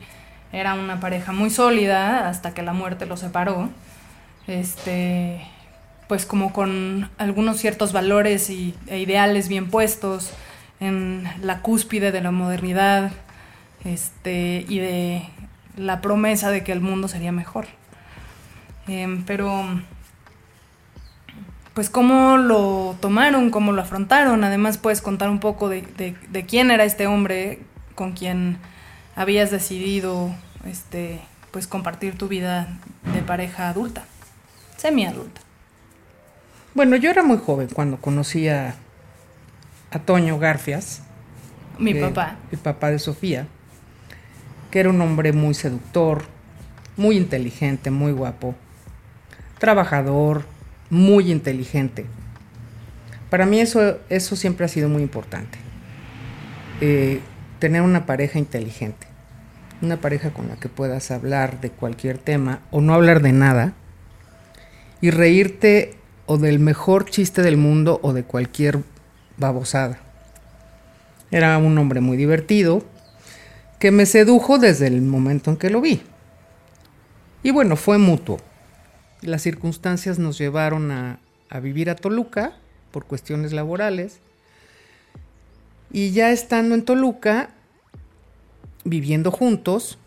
era 0.51 0.75
una 0.75 0.99
pareja 0.99 1.31
muy 1.31 1.49
sólida 1.49 2.29
hasta 2.29 2.53
que 2.53 2.61
la 2.61 2.73
muerte 2.73 3.05
los 3.05 3.19
separó. 3.19 3.69
Este, 4.47 5.41
pues 6.07 6.25
como 6.25 6.53
con 6.53 7.09
algunos 7.17 7.57
ciertos 7.57 7.91
valores 7.91 8.49
y, 8.49 8.75
e 8.87 8.99
ideales 8.99 9.47
bien 9.47 9.69
puestos 9.69 10.31
en 10.83 11.27
la 11.41 11.61
cúspide 11.61 12.11
de 12.11 12.21
la 12.21 12.31
modernidad, 12.31 13.11
este, 13.83 14.65
y 14.67 14.79
de 14.79 15.23
la 15.77 16.01
promesa 16.01 16.51
de 16.51 16.63
que 16.63 16.71
el 16.71 16.81
mundo 16.81 17.07
sería 17.07 17.31
mejor. 17.31 17.65
Em, 18.87 19.23
pero, 19.23 19.63
pues, 21.73 21.89
¿cómo 21.89 22.37
lo 22.37 22.95
tomaron? 22.99 23.49
¿Cómo 23.49 23.71
lo 23.71 23.81
afrontaron? 23.81 24.43
Además, 24.43 24.77
puedes 24.77 25.01
contar 25.01 25.29
un 25.29 25.39
poco 25.39 25.69
de, 25.69 25.81
de, 25.81 26.45
quién 26.45 26.71
era 26.71 26.83
este 26.83 27.07
hombre 27.07 27.59
con 27.95 28.13
quien 28.13 28.57
habías 29.15 29.51
decidido, 29.51 30.33
este, 30.65 31.21
pues, 31.51 31.67
compartir 31.67 32.17
tu 32.17 32.27
vida 32.27 32.67
de 33.13 33.21
pareja 33.21 33.69
adulta, 33.69 34.05
semi-adulta. 34.77 35.41
Bueno, 36.73 36.95
yo 36.95 37.11
era 37.11 37.23
muy 37.23 37.37
joven 37.37 37.69
cuando 37.71 37.97
conocí 37.97 38.49
a, 38.49 38.75
a 39.93 39.99
Toño 39.99 40.39
Garfias. 40.39 41.01
Mi 41.79 41.93
papá. 41.93 42.37
El 42.51 42.59
papá 42.59 42.91
de 42.91 42.99
Sofía 42.99 43.47
que 44.73 44.79
era 44.79 44.89
un 44.89 44.99
hombre 45.01 45.33
muy 45.33 45.53
seductor, 45.53 46.23
muy 46.97 47.15
inteligente, 47.15 47.91
muy 47.91 48.11
guapo, 48.11 48.55
trabajador, 49.59 50.45
muy 50.89 51.31
inteligente. 51.31 52.07
para 53.29 53.45
mí 53.45 53.59
eso, 53.59 53.99
eso 54.09 54.35
siempre 54.35 54.65
ha 54.65 54.67
sido 54.67 54.89
muy 54.89 55.03
importante. 55.03 55.59
Eh, 56.81 57.19
tener 57.59 57.83
una 57.83 58.07
pareja 58.07 58.39
inteligente, 58.39 59.05
una 59.83 59.97
pareja 59.97 60.31
con 60.31 60.47
la 60.47 60.55
que 60.55 60.69
puedas 60.69 61.11
hablar 61.11 61.61
de 61.61 61.69
cualquier 61.69 62.17
tema 62.17 62.61
o 62.71 62.81
no 62.81 62.95
hablar 62.95 63.21
de 63.21 63.31
nada 63.31 63.73
y 65.01 65.11
reírte 65.11 65.93
o 66.25 66.39
del 66.39 66.57
mejor 66.57 67.05
chiste 67.05 67.43
del 67.43 67.57
mundo 67.57 67.99
o 68.01 68.11
de 68.11 68.23
cualquier 68.23 68.79
babosada. 69.37 69.99
Era 71.31 71.57
un 71.57 71.77
hombre 71.77 71.99
muy 71.99 72.17
divertido 72.17 72.83
que 73.79 73.91
me 73.91 74.05
sedujo 74.05 74.59
desde 74.59 74.87
el 74.87 75.01
momento 75.01 75.51
en 75.51 75.57
que 75.57 75.69
lo 75.69 75.81
vi. 75.81 76.01
Y 77.41 77.51
bueno, 77.51 77.75
fue 77.75 77.97
mutuo. 77.97 78.39
Las 79.21 79.41
circunstancias 79.41 80.19
nos 80.19 80.37
llevaron 80.37 80.91
a, 80.91 81.19
vivir 81.61 81.89
a 81.89 81.95
Toluca 81.95 82.53
por 82.91 83.05
cuestiones 83.05 83.51
laborales. 83.51 84.19
Y 85.91 86.11
ya 86.11 86.31
estando 86.31 86.75
en 86.75 86.85
Toluca, 86.85 87.49
viviendo 88.85 89.31
juntos, 89.31 89.97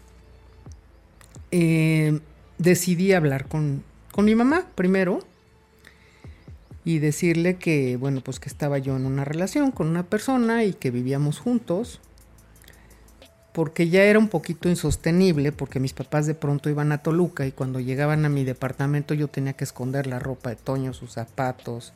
eh, 1.50 2.20
decidí 2.58 3.12
hablar 3.12 3.46
con, 3.46 3.84
con 4.12 4.24
mi 4.24 4.34
mamá 4.34 4.66
primero 4.74 5.20
y 6.86 7.00
decirle 7.00 7.56
que, 7.56 7.96
bueno, 7.96 8.20
pues 8.20 8.38
que 8.38 8.48
estaba 8.48 8.78
yo 8.78 8.94
en 8.94 9.06
una 9.06 9.24
relación 9.24 9.72
con 9.72 9.88
una 9.88 10.04
persona 10.04 10.62
y 10.62 10.72
que 10.72 10.92
vivíamos 10.92 11.40
juntos, 11.40 11.98
porque 13.52 13.88
ya 13.88 14.04
era 14.04 14.20
un 14.20 14.28
poquito 14.28 14.68
insostenible, 14.68 15.50
porque 15.50 15.80
mis 15.80 15.92
papás 15.92 16.26
de 16.26 16.36
pronto 16.36 16.70
iban 16.70 16.92
a 16.92 16.98
Toluca 16.98 17.44
y 17.44 17.50
cuando 17.50 17.80
llegaban 17.80 18.24
a 18.24 18.28
mi 18.28 18.44
departamento 18.44 19.14
yo 19.14 19.26
tenía 19.26 19.54
que 19.54 19.64
esconder 19.64 20.06
la 20.06 20.20
ropa 20.20 20.50
de 20.50 20.54
Toño, 20.54 20.94
sus 20.94 21.10
zapatos, 21.10 21.92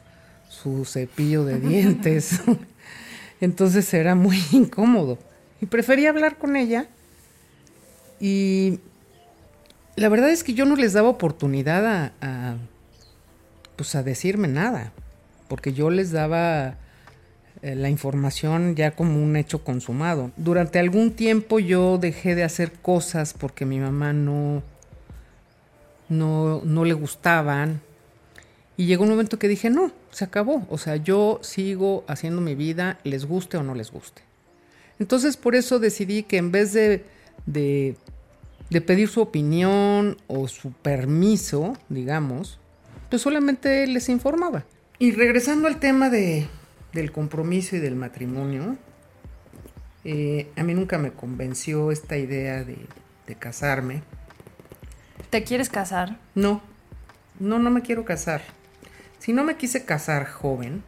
su 0.49 0.85
cepillo 0.85 1.45
de 1.45 1.61
dientes. 1.61 2.41
Entonces 3.41 3.95
era 3.95 4.17
muy 4.17 4.43
incómodo. 4.51 5.19
Y 5.61 5.67
prefería 5.67 6.11
hablar 6.11 6.37
con 6.37 6.57
ella. 6.57 6.89
Y 8.19 8.81
la 9.95 10.09
verdad 10.09 10.31
es 10.31 10.43
que 10.43 10.55
yo 10.55 10.65
no 10.65 10.75
les 10.75 10.95
daba 10.95 11.11
oportunidad 11.11 12.13
a, 12.21 12.57
pues 13.81 13.95
a 13.95 14.03
decirme 14.03 14.47
nada. 14.47 14.93
Porque 15.49 15.73
yo 15.73 15.89
les 15.89 16.13
daba 16.13 16.77
eh, 17.63 17.75
la 17.75 17.89
información 17.89 18.77
ya 18.77 18.91
como 18.91 19.23
un 19.23 19.37
hecho 19.37 19.65
consumado. 19.65 20.33
Durante 20.37 20.79
algún 20.79 21.13
tiempo 21.13 21.59
yo 21.61 21.97
dejé 21.97 22.35
de 22.35 22.45
hacer 22.45 22.73
cosas 22.73 23.33
porque 23.33 23.65
mi 23.65 23.79
mamá 23.79 24.13
no, 24.13 24.63
no, 26.11 26.61
no 26.63 26.85
le 26.85 26.93
gustaban. 26.93 27.81
Y 28.77 28.85
llegó 28.85 29.05
un 29.05 29.09
momento 29.09 29.39
que 29.39 29.49
dije, 29.49 29.71
no, 29.71 29.93
se 30.11 30.27
acabó. 30.27 30.67
O 30.69 30.77
sea, 30.77 30.97
yo 30.97 31.41
sigo 31.43 32.05
haciendo 32.07 32.43
mi 32.43 32.55
vida, 32.55 32.99
les 33.03 33.25
guste 33.25 33.57
o 33.57 33.63
no 33.63 33.75
les 33.75 33.91
guste. 33.91 34.21
Entonces 34.99 35.39
por 35.39 35.55
eso 35.55 35.79
decidí 35.79 36.23
que 36.25 36.37
en 36.37 36.53
vez 36.53 36.75
de, 36.75 37.07
de, 37.47 37.97
pedir 38.83 39.09
su 39.09 39.23
opinión 39.23 40.19
o 40.27 40.49
su 40.49 40.71
permiso, 40.71 41.79
digamos, 41.89 42.59
pues 43.11 43.23
solamente 43.23 43.87
les 43.87 44.09
informaba. 44.09 44.65
Y 44.99 45.13
regresando 45.13 45.69
al 45.69 45.81
tema 45.81 46.09
de, 46.09 46.47
del 46.93 47.13
compromiso 47.13 47.77
y 47.77 47.81
del 47.81 47.97
matrimonio, 47.97 48.77
eh, 50.05 50.51
a 50.57 50.63
mí 50.63 50.73
nunca 50.73 50.97
me 50.97 51.13
convenció 51.13 51.91
esta 51.91 52.17
idea 52.17 52.65
de, 52.65 52.79
de 53.27 53.35
casarme. 53.35 54.03
¿Te 55.29 55.45
quieres 55.45 55.69
casar? 55.69 56.19
No, 56.35 56.63
no, 57.39 57.59
no 57.59 57.71
me 57.71 57.83
quiero 57.83 58.05
casar. 58.05 58.43
Si 59.19 59.33
no 59.33 59.45
me 59.45 59.57
quise 59.57 59.85
casar 59.85 60.27
joven 60.27 60.83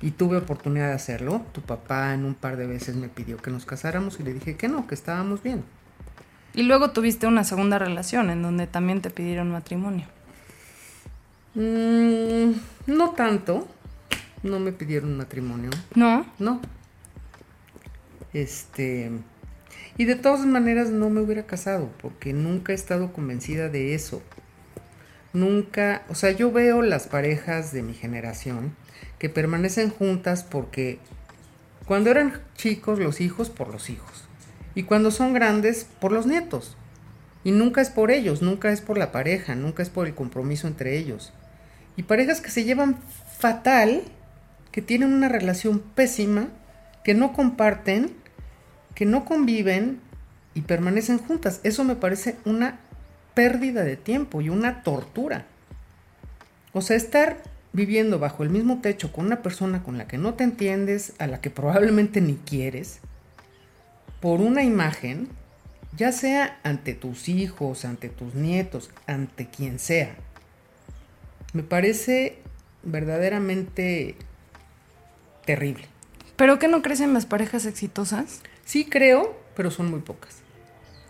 y 0.00 0.12
tuve 0.12 0.36
oportunidad 0.36 0.88
de 0.88 0.94
hacerlo, 0.94 1.44
tu 1.52 1.60
papá 1.60 2.14
en 2.14 2.24
un 2.24 2.34
par 2.34 2.56
de 2.56 2.66
veces 2.66 2.96
me 2.96 3.08
pidió 3.08 3.36
que 3.36 3.50
nos 3.50 3.66
casáramos 3.66 4.18
y 4.18 4.22
le 4.22 4.32
dije 4.32 4.56
que 4.56 4.68
no, 4.68 4.86
que 4.86 4.94
estábamos 4.94 5.42
bien. 5.42 5.62
Y 6.54 6.62
luego 6.64 6.90
tuviste 6.90 7.26
una 7.26 7.44
segunda 7.44 7.78
relación 7.78 8.30
en 8.30 8.42
donde 8.42 8.66
también 8.66 9.00
te 9.00 9.10
pidieron 9.10 9.50
matrimonio. 9.50 10.06
Mm, 11.54 12.52
no 12.86 13.10
tanto. 13.10 13.68
No 14.42 14.58
me 14.58 14.72
pidieron 14.72 15.16
matrimonio. 15.16 15.70
¿No? 15.94 16.26
No. 16.38 16.60
Este. 18.32 19.10
Y 19.96 20.04
de 20.04 20.16
todas 20.16 20.44
maneras 20.46 20.90
no 20.90 21.10
me 21.10 21.20
hubiera 21.20 21.46
casado 21.46 21.90
porque 22.00 22.32
nunca 22.32 22.72
he 22.72 22.74
estado 22.74 23.12
convencida 23.12 23.68
de 23.68 23.94
eso 23.94 24.22
nunca, 25.32 26.02
o 26.08 26.14
sea, 26.14 26.30
yo 26.32 26.52
veo 26.52 26.82
las 26.82 27.06
parejas 27.06 27.72
de 27.72 27.82
mi 27.82 27.94
generación 27.94 28.74
que 29.18 29.28
permanecen 29.28 29.90
juntas 29.90 30.44
porque 30.44 30.98
cuando 31.86 32.10
eran 32.10 32.40
chicos 32.56 32.98
los 32.98 33.20
hijos 33.20 33.50
por 33.50 33.68
los 33.68 33.90
hijos 33.90 34.24
y 34.74 34.84
cuando 34.84 35.10
son 35.10 35.32
grandes 35.32 35.86
por 36.00 36.12
los 36.12 36.26
nietos. 36.26 36.76
Y 37.44 37.50
nunca 37.50 37.80
es 37.80 37.90
por 37.90 38.12
ellos, 38.12 38.40
nunca 38.40 38.70
es 38.70 38.80
por 38.80 38.96
la 38.96 39.10
pareja, 39.10 39.56
nunca 39.56 39.82
es 39.82 39.90
por 39.90 40.06
el 40.06 40.14
compromiso 40.14 40.68
entre 40.68 40.96
ellos. 40.96 41.32
Y 41.96 42.04
parejas 42.04 42.40
que 42.40 42.50
se 42.50 42.64
llevan 42.64 42.96
fatal, 43.38 44.02
que 44.70 44.82
tienen 44.82 45.12
una 45.12 45.28
relación 45.28 45.80
pésima, 45.80 46.48
que 47.04 47.14
no 47.14 47.32
comparten, 47.32 48.14
que 48.94 49.04
no 49.04 49.24
conviven 49.24 50.00
y 50.54 50.62
permanecen 50.62 51.18
juntas. 51.18 51.60
Eso 51.64 51.84
me 51.84 51.96
parece 51.96 52.36
una 52.44 52.78
pérdida 53.34 53.84
de 53.84 53.96
tiempo 53.96 54.40
y 54.40 54.48
una 54.48 54.82
tortura. 54.82 55.46
O 56.72 56.80
sea, 56.80 56.96
estar 56.96 57.42
viviendo 57.72 58.18
bajo 58.18 58.42
el 58.42 58.50
mismo 58.50 58.80
techo 58.80 59.12
con 59.12 59.26
una 59.26 59.42
persona 59.42 59.82
con 59.82 59.98
la 59.98 60.06
que 60.06 60.18
no 60.18 60.34
te 60.34 60.44
entiendes, 60.44 61.14
a 61.18 61.26
la 61.26 61.40
que 61.40 61.50
probablemente 61.50 62.20
ni 62.20 62.36
quieres, 62.36 63.00
por 64.20 64.40
una 64.40 64.62
imagen, 64.62 65.28
ya 65.96 66.12
sea 66.12 66.60
ante 66.62 66.94
tus 66.94 67.28
hijos, 67.28 67.84
ante 67.84 68.08
tus 68.08 68.34
nietos, 68.34 68.90
ante 69.06 69.46
quien 69.46 69.78
sea, 69.78 70.14
me 71.52 71.62
parece 71.62 72.38
verdaderamente 72.82 74.16
terrible. 75.44 75.86
¿Pero 76.36 76.58
qué 76.58 76.68
no 76.68 76.82
crecen 76.82 77.14
las 77.14 77.26
parejas 77.26 77.66
exitosas? 77.66 78.40
Sí 78.64 78.84
creo, 78.84 79.38
pero 79.54 79.70
son 79.70 79.90
muy 79.90 80.00
pocas. 80.00 80.36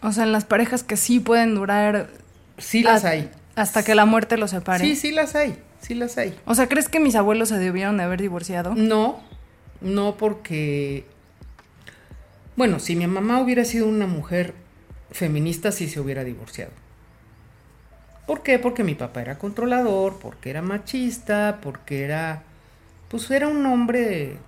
O 0.02 0.12
sea, 0.12 0.24
en 0.24 0.32
las 0.32 0.44
parejas 0.44 0.82
que 0.82 0.96
sí 0.96 1.20
pueden 1.20 1.54
durar. 1.54 2.10
Sí 2.58 2.82
las 2.82 3.04
hay. 3.04 3.30
Hasta 3.54 3.84
que 3.84 3.94
la 3.94 4.04
muerte 4.04 4.36
los 4.36 4.50
separe. 4.50 4.84
Sí, 4.84 4.96
sí 4.96 5.12
las 5.12 5.34
hay. 5.34 5.56
Sí 5.80 5.94
las 5.94 6.18
hay. 6.18 6.38
O 6.44 6.54
sea, 6.54 6.68
¿crees 6.68 6.88
que 6.88 7.00
mis 7.00 7.14
abuelos 7.14 7.48
se 7.50 7.58
debieron 7.58 7.96
de 7.96 8.04
haber 8.04 8.20
divorciado? 8.20 8.74
No, 8.74 9.20
no 9.80 10.16
porque. 10.16 11.04
Bueno, 12.56 12.80
si 12.80 12.96
mi 12.96 13.06
mamá 13.06 13.40
hubiera 13.40 13.64
sido 13.64 13.86
una 13.86 14.06
mujer 14.06 14.54
feminista, 15.10 15.72
sí 15.72 15.88
se 15.88 16.00
hubiera 16.00 16.24
divorciado. 16.24 16.72
¿Por 18.26 18.42
qué? 18.42 18.58
Porque 18.58 18.84
mi 18.84 18.94
papá 18.94 19.22
era 19.22 19.38
controlador, 19.38 20.18
porque 20.18 20.50
era 20.50 20.62
machista, 20.62 21.58
porque 21.62 22.04
era. 22.04 22.42
Pues 23.08 23.30
era 23.30 23.48
un 23.48 23.64
hombre 23.66 24.38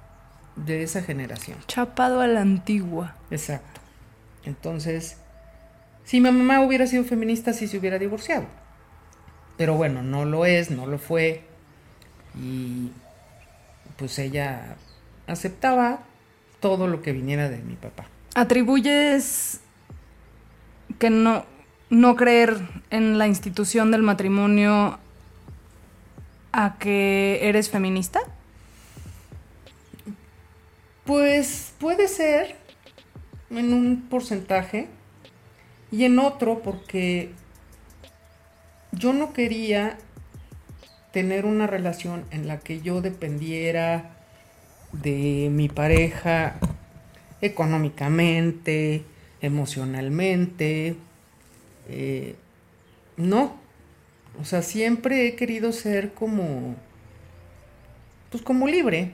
de 0.57 0.83
esa 0.83 1.03
generación. 1.03 1.59
Chapado 1.67 2.21
a 2.21 2.27
la 2.27 2.41
antigua. 2.41 3.17
Exacto. 3.31 3.81
Entonces, 4.45 5.17
si 6.05 6.21
mi 6.21 6.31
mamá 6.31 6.61
hubiera 6.61 6.87
sido 6.87 7.05
feminista, 7.05 7.53
sí 7.53 7.67
se 7.67 7.79
hubiera 7.79 7.99
divorciado. 7.99 8.47
Pero 9.57 9.75
bueno, 9.75 10.03
no 10.03 10.25
lo 10.25 10.47
es, 10.47 10.71
no 10.71 10.87
lo 10.87 10.99
fue. 10.99 11.43
Y 12.41 12.91
pues 13.97 14.19
ella 14.19 14.77
aceptaba 15.27 16.01
todo 16.61 16.87
lo 16.87 17.03
que 17.03 17.13
viniera 17.13 17.49
de 17.49 17.59
mi 17.59 17.75
papá. 17.75 18.07
¿Atribuyes 18.35 19.61
que 20.99 21.11
no, 21.11 21.45
no 21.91 22.17
creer 22.17 22.61
en 22.91 23.19
la 23.19 23.27
institución 23.27 23.91
del 23.91 24.03
matrimonio 24.03 24.99
a 26.53 26.77
que 26.79 27.41
eres 27.43 27.71
feminista? 27.71 28.21
Pues 31.05 31.75
puede 31.79 32.09
ser 32.09 32.57
en 33.51 33.75
un 33.75 34.07
porcentaje 34.09 34.89
y 35.93 36.05
en 36.05 36.19
otro 36.19 36.61
porque 36.63 37.33
yo 38.93 39.13
no 39.13 39.33
quería 39.33 39.99
tener 41.13 41.45
una 41.45 41.67
relación 41.67 42.25
en 42.31 42.49
la 42.49 42.59
que 42.59 42.81
yo 42.81 43.01
dependiera 43.01 44.11
de 44.93 45.49
mi 45.51 45.69
pareja 45.69 46.57
económicamente, 47.41 49.05
emocionalmente. 49.41 50.97
Eh, 51.89 52.37
no. 53.17 53.57
O 54.41 54.45
sea, 54.45 54.63
siempre 54.63 55.27
he 55.27 55.37
querido 55.37 55.73
ser 55.73 56.13
como, 56.13 56.77
pues 58.31 58.43
como 58.43 58.67
libre. 58.67 59.13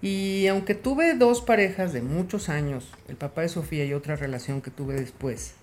Y 0.00 0.46
aunque 0.48 0.74
tuve 0.74 1.14
dos 1.14 1.42
parejas 1.42 1.92
de 1.92 2.02
muchos 2.02 2.48
años, 2.48 2.92
el 3.08 3.16
papá 3.16 3.42
de 3.42 3.48
Sofía 3.48 3.84
y 3.84 3.94
otra 3.94 4.16
relación 4.16 4.60
que 4.60 4.70
tuve 4.70 4.94
después, 4.94 5.54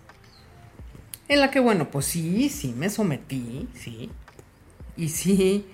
en 1.27 1.41
la 1.41 1.51
que, 1.51 1.59
bueno, 1.59 1.91
pues 1.91 2.05
sí, 2.05 2.49
sí 2.49 2.73
me 2.75 2.89
sometí, 2.89 3.67
sí. 3.75 4.09
Y 4.97 5.09
sí, 5.09 5.65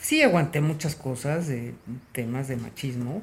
sí 0.00 0.22
aguanté 0.22 0.60
muchas 0.60 0.94
cosas 0.94 1.46
de 1.46 1.74
temas 2.12 2.48
de 2.48 2.56
machismo 2.56 3.22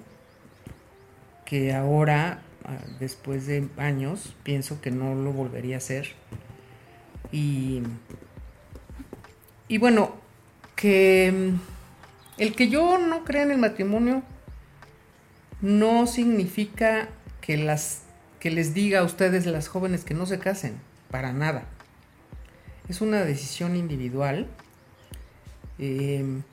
que 1.46 1.74
ahora, 1.74 2.40
ah, 2.40 2.55
después 3.00 3.48
de 3.48 3.68
años, 3.78 4.36
pienso 4.44 4.82
que 4.82 4.92
no 4.92 5.16
lo 5.16 5.32
volvería 5.32 5.76
a 5.76 5.78
hacer. 5.78 6.10
Y, 7.32 7.82
y 9.68 9.78
bueno, 9.78 10.16
que 10.76 11.32
mm, 11.32 12.42
el 12.42 12.56
que 12.56 12.70
yo 12.70 12.98
no 12.98 13.24
crea 13.24 13.44
en 13.44 13.52
el 13.52 13.58
matrimonio 13.58 14.24
no 15.62 16.06
significa 16.08 17.10
que 17.42 17.58
las 17.58 18.02
que 18.40 18.52
les 18.52 18.76
diga 18.76 19.00
a 19.00 19.04
ustedes 19.04 19.48
las 19.48 19.68
jóvenes 19.68 20.04
que 20.04 20.14
no 20.14 20.28
se 20.28 20.38
casen, 20.38 20.76
para 21.10 21.34
nada. 21.34 21.64
Es 22.88 23.02
una 23.02 23.26
decisión 23.26 23.76
individual, 23.76 24.48
em, 25.80 26.44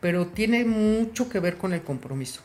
pero 0.00 0.28
tiene 0.28 0.64
mucho 0.64 1.28
que 1.28 1.40
ver 1.40 1.58
con 1.58 1.74
el 1.74 1.82
compromiso. 1.82 2.40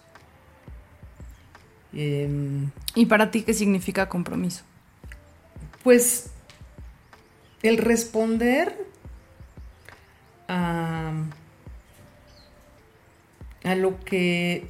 Em, 1.93 2.71
¿Y 2.95 3.05
para 3.05 3.31
ti 3.31 3.43
qué 3.43 3.53
significa 3.53 4.09
compromiso? 4.09 4.63
Pues 5.83 6.31
el 7.61 7.77
responder 7.77 8.75
a, 10.47 11.13
a 13.63 13.75
lo 13.75 13.99
que 13.99 14.67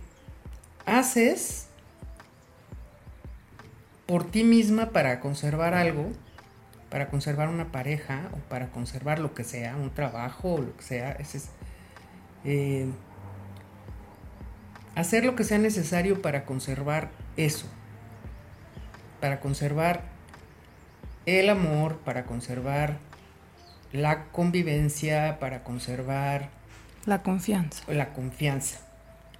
haces 0.85 1.67
por 4.05 4.29
ti 4.29 4.43
misma 4.43 4.89
para 4.89 5.19
conservar 5.19 5.73
algo, 5.73 6.11
para 6.89 7.07
conservar 7.09 7.49
una 7.49 7.71
pareja 7.71 8.29
o 8.33 8.37
para 8.49 8.67
conservar 8.67 9.19
lo 9.19 9.33
que 9.33 9.43
sea, 9.43 9.75
un 9.75 9.89
trabajo 9.91 10.55
o 10.55 10.61
lo 10.61 10.75
que 10.77 10.83
sea, 10.83 11.13
es, 11.13 11.49
eh, 12.43 12.87
hacer 14.95 15.25
lo 15.25 15.35
que 15.35 15.43
sea 15.43 15.57
necesario 15.57 16.21
para 16.21 16.45
conservar 16.45 17.09
eso, 17.37 17.67
para 19.19 19.39
conservar 19.39 20.01
el 21.25 21.49
amor, 21.49 21.97
para 21.99 22.25
conservar 22.25 22.97
la 23.91 24.25
convivencia, 24.25 25.39
para 25.39 25.63
conservar 25.63 26.49
la 27.05 27.21
confianza. 27.21 27.83
La 27.91 28.13
confianza. 28.13 28.79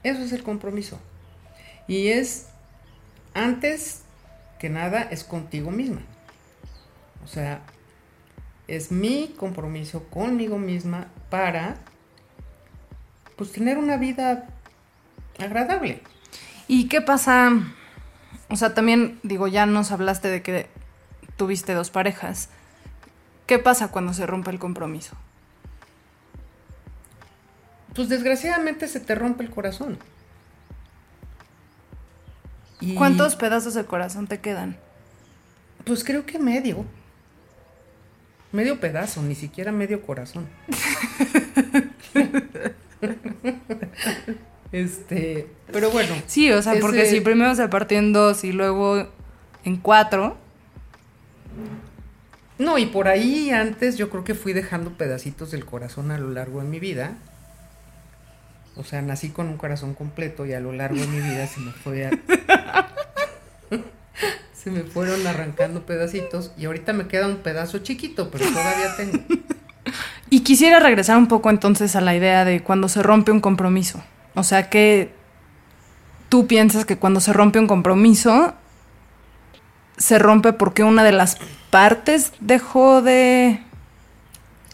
Eso 0.03 0.21
es 0.21 0.33
el 0.33 0.43
compromiso. 0.43 0.99
Y 1.87 2.09
es, 2.09 2.47
antes 3.33 4.03
que 4.59 4.69
nada, 4.69 5.01
es 5.01 5.23
contigo 5.23 5.71
misma. 5.71 6.01
O 7.23 7.27
sea, 7.27 7.61
es 8.67 8.91
mi 8.91 9.33
compromiso 9.37 10.03
conmigo 10.09 10.57
misma 10.57 11.07
para, 11.29 11.75
pues, 13.37 13.51
tener 13.51 13.77
una 13.77 13.97
vida 13.97 14.47
agradable. 15.39 16.01
¿Y 16.67 16.87
qué 16.87 17.01
pasa? 17.01 17.51
O 18.49 18.55
sea, 18.55 18.73
también, 18.73 19.19
digo, 19.23 19.47
ya 19.47 19.65
nos 19.65 19.91
hablaste 19.91 20.29
de 20.29 20.41
que 20.41 20.67
tuviste 21.37 21.73
dos 21.73 21.89
parejas. 21.89 22.49
¿Qué 23.47 23.59
pasa 23.59 23.89
cuando 23.89 24.13
se 24.13 24.25
rompe 24.25 24.51
el 24.51 24.59
compromiso? 24.59 25.15
Pues 27.93 28.09
desgraciadamente 28.09 28.87
se 28.87 28.99
te 28.99 29.15
rompe 29.15 29.43
el 29.43 29.49
corazón. 29.49 29.97
¿Cuántos 32.97 33.35
pedazos 33.35 33.75
de 33.75 33.85
corazón 33.85 34.27
te 34.27 34.39
quedan? 34.39 34.77
Pues 35.85 36.03
creo 36.03 36.25
que 36.25 36.39
medio. 36.39 36.85
Medio 38.51 38.79
pedazo, 38.79 39.21
ni 39.21 39.35
siquiera 39.35 39.71
medio 39.71 40.01
corazón. 40.01 40.47
este, 44.73 45.47
pero 45.71 45.89
bueno. 45.91 46.13
Sí, 46.25 46.51
o 46.51 46.61
sea, 46.61 46.79
porque 46.81 47.05
si 47.05 47.21
primero 47.21 47.55
se 47.55 47.67
partió 47.69 47.99
en 47.99 48.11
dos 48.11 48.43
y 48.43 48.51
luego 48.51 49.07
en 49.63 49.77
cuatro. 49.77 50.35
No, 52.57 52.77
y 52.79 52.87
por 52.87 53.07
ahí 53.07 53.51
antes 53.51 53.97
yo 53.97 54.09
creo 54.09 54.23
que 54.23 54.33
fui 54.33 54.51
dejando 54.51 54.97
pedacitos 54.97 55.51
del 55.51 55.63
corazón 55.63 56.09
a 56.11 56.17
lo 56.17 56.31
largo 56.31 56.59
de 56.59 56.67
mi 56.67 56.79
vida. 56.79 57.17
O 58.75 58.83
sea, 58.83 59.03
nací 59.03 59.29
con 59.29 59.47
un 59.47 59.57
corazón 59.57 59.93
completo 59.93 60.47
y 60.47 60.53
a 60.53 60.59
lo 60.59 60.73
largo 60.73 60.99
de 60.99 61.05
mi 61.05 61.19
vida 61.19 61.45
se 61.45 61.59
me 61.59 61.71
fue 61.71 62.09
se 64.53 64.71
me 64.71 64.81
fueron 64.81 65.27
arrancando 65.27 65.85
pedacitos 65.85 66.51
y 66.57 66.65
ahorita 66.65 66.93
me 66.93 67.07
queda 67.07 67.27
un 67.27 67.37
pedazo 67.37 67.77
chiquito, 67.79 68.31
pero 68.31 68.45
todavía 68.45 68.95
tengo. 68.97 69.19
Y 70.29 70.39
quisiera 70.39 70.79
regresar 70.79 71.17
un 71.17 71.27
poco 71.27 71.51
entonces 71.51 71.95
a 71.95 72.01
la 72.01 72.15
idea 72.15 72.43
de 72.43 72.63
cuando 72.63 72.89
se 72.89 73.03
rompe 73.03 73.31
un 73.31 73.39
compromiso. 73.39 74.01
O 74.35 74.43
sea, 74.43 74.69
que 74.69 75.13
tú 76.29 76.47
piensas 76.47 76.85
que 76.85 76.97
cuando 76.97 77.19
se 77.19 77.33
rompe 77.33 77.59
un 77.59 77.67
compromiso 77.67 78.55
se 79.97 80.17
rompe 80.19 80.53
porque 80.53 80.83
una 80.83 81.03
de 81.03 81.11
las 81.11 81.37
partes 81.69 82.33
dejó 82.39 83.01
de... 83.01 83.61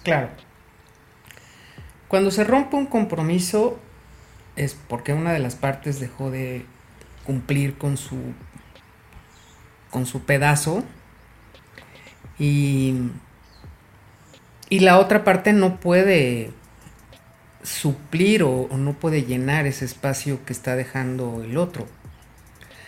Claro. 0.04 0.30
Cuando 2.08 2.32
se 2.32 2.44
rompe 2.44 2.76
un 2.78 2.86
compromiso 2.86 3.78
es 4.56 4.76
porque 4.88 5.14
una 5.14 5.34
de 5.34 5.40
las 5.40 5.56
partes 5.56 6.00
dejó 6.00 6.32
de 6.32 6.66
cumplir 7.26 7.78
con 7.78 7.98
su 7.98 8.18
con 9.92 10.06
su 10.06 10.24
pedazo 10.24 10.84
y, 12.38 12.96
y 14.70 14.80
la 14.80 15.00
otra 15.00 15.24
parte 15.24 15.54
no 15.54 15.80
puede 15.80 16.52
suplir 17.64 18.44
o, 18.44 18.70
no 18.78 18.94
puede 18.94 19.24
llenar 19.24 19.68
ese 19.68 19.86
espacio 19.86 20.44
que 20.46 20.54
está 20.54 20.76
dejando 20.76 21.44
el 21.44 21.58
otro. 21.58 21.88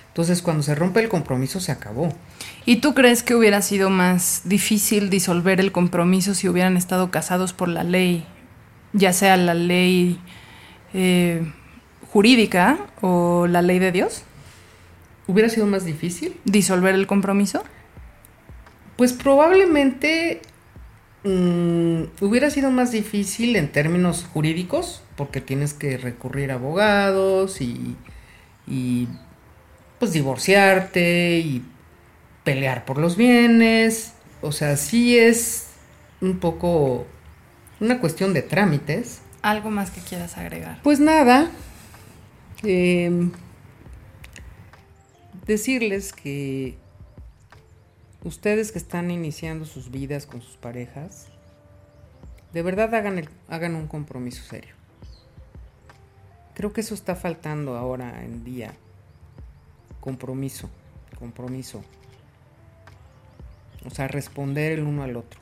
Entonces 0.08 0.42
cuando 0.42 0.64
se 0.64 0.76
rompe 0.76 1.00
el 1.00 1.10
compromiso 1.10 1.60
se 1.60 1.72
acabó. 1.72 2.14
¿Y 2.66 2.78
tú 2.78 2.94
crees 2.94 3.24
que 3.24 3.36
hubiera 3.36 3.62
sido 3.62 3.90
más 3.90 4.42
difícil 4.46 5.10
disolver 5.10 5.60
el 5.60 5.72
compromiso 5.72 6.36
si 6.36 6.50
hubieran 6.50 6.78
estado 6.78 7.12
casados 7.12 7.54
por 7.54 7.70
la 7.70 7.84
ley, 7.84 8.26
ya 8.94 9.14
sea 9.14 9.38
la 9.38 9.54
ley 9.54 10.20
eh, 10.94 11.50
jurídica 12.12 12.78
o 13.02 13.48
la 13.48 13.62
ley 13.62 13.80
de 13.80 13.92
Dios? 13.92 14.24
¿Hubiera 15.28 15.50
sido 15.50 15.66
más 15.66 15.86
difícil? 15.86 16.36
¿Disolver 16.44 16.94
el 16.94 17.08
compromiso? 17.08 17.64
Pues 18.98 19.14
probablemente 19.14 20.42
mm, 21.24 22.04
hubiera 22.22 22.50
sido 22.50 22.72
más 22.72 22.92
difícil 22.92 23.56
en 23.56 23.72
términos 23.72 24.26
jurídicos, 24.34 25.04
porque 25.16 25.42
tienes 25.42 25.74
que 25.74 25.98
recurrir 25.98 26.52
a 26.52 26.56
abogados 26.56 27.62
y, 27.62 27.96
y 28.68 29.08
pues 30.00 30.14
divorciarte 30.14 31.40
y 31.40 31.64
pelear 32.44 32.86
por 32.86 32.98
los 32.98 33.18
bienes. 33.18 34.14
O 34.42 34.52
sea, 34.52 34.78
sí 34.78 35.18
es 35.18 35.68
un 36.22 36.40
poco 36.40 37.06
una 37.80 38.00
cuestión 38.00 38.34
de 38.34 38.42
trámites. 38.42 39.22
¿Algo 39.42 39.70
más 39.72 39.92
que 39.92 40.02
quieras 40.02 40.38
agregar? 40.38 40.80
Pues 40.84 41.00
nada. 41.00 41.50
Eh, 42.64 43.30
decirles 45.46 46.14
que 46.14 46.78
ustedes 48.24 48.72
que 48.72 48.78
están 48.78 49.12
iniciando 49.12 49.66
sus 49.66 49.92
vidas 49.92 50.26
con 50.26 50.42
sus 50.42 50.58
parejas, 50.58 51.28
de 52.54 52.62
verdad 52.62 52.94
hagan, 52.96 53.76
un 53.76 53.88
compromiso 53.88 54.44
serio. 54.44 54.76
Creo 56.54 56.74
que 56.74 56.82
eso 56.82 56.94
está 56.94 57.16
faltando 57.16 57.78
ahora 57.78 58.24
en 58.24 58.44
día. 58.44 58.74
Compromiso, 60.02 60.70
compromiso. 61.18 61.82
O 63.86 63.90
sea, 63.90 64.08
responder 64.08 64.74
el 64.74 64.84
uno 64.84 65.04
al 65.04 65.16
otro. 65.16 65.40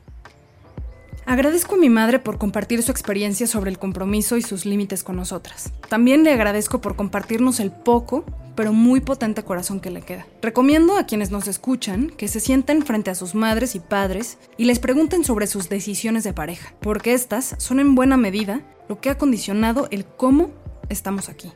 Agradezco 1.26 1.74
a 1.74 1.78
mi 1.78 1.90
madre 1.90 2.18
por 2.18 2.38
compartir 2.38 2.82
su 2.82 2.90
experiencia 2.90 3.46
sobre 3.46 3.70
el 3.70 3.78
compromiso 3.78 4.36
y 4.36 4.42
sus 4.42 4.64
límites 4.64 5.04
con 5.04 5.16
nosotras. 5.16 5.72
También 5.88 6.24
le 6.24 6.32
agradezco 6.32 6.80
por 6.80 6.96
compartirnos 6.96 7.60
el 7.60 7.70
poco, 7.70 8.24
pero 8.54 8.72
muy 8.72 9.00
potente 9.00 9.42
corazón 9.42 9.80
que 9.80 9.90
le 9.90 10.02
queda. 10.02 10.26
Recomiendo 10.42 10.96
a 10.96 11.04
quienes 11.04 11.30
nos 11.30 11.48
escuchan 11.48 12.10
que 12.10 12.28
se 12.28 12.40
sienten 12.40 12.84
frente 12.84 13.10
a 13.10 13.14
sus 13.14 13.34
madres 13.34 13.74
y 13.74 13.80
padres 13.80 14.38
y 14.56 14.64
les 14.64 14.78
pregunten 14.78 15.24
sobre 15.24 15.46
sus 15.46 15.68
decisiones 15.68 16.24
de 16.24 16.32
pareja, 16.32 16.74
porque 16.80 17.14
estas 17.14 17.54
son 17.58 17.80
en 17.80 17.94
buena 17.94 18.16
medida 18.16 18.62
lo 18.88 19.00
que 19.00 19.10
ha 19.10 19.18
condicionado 19.18 19.88
el 19.90 20.04
cómo 20.04 20.50
estamos 20.88 21.28
aquí. 21.28 21.52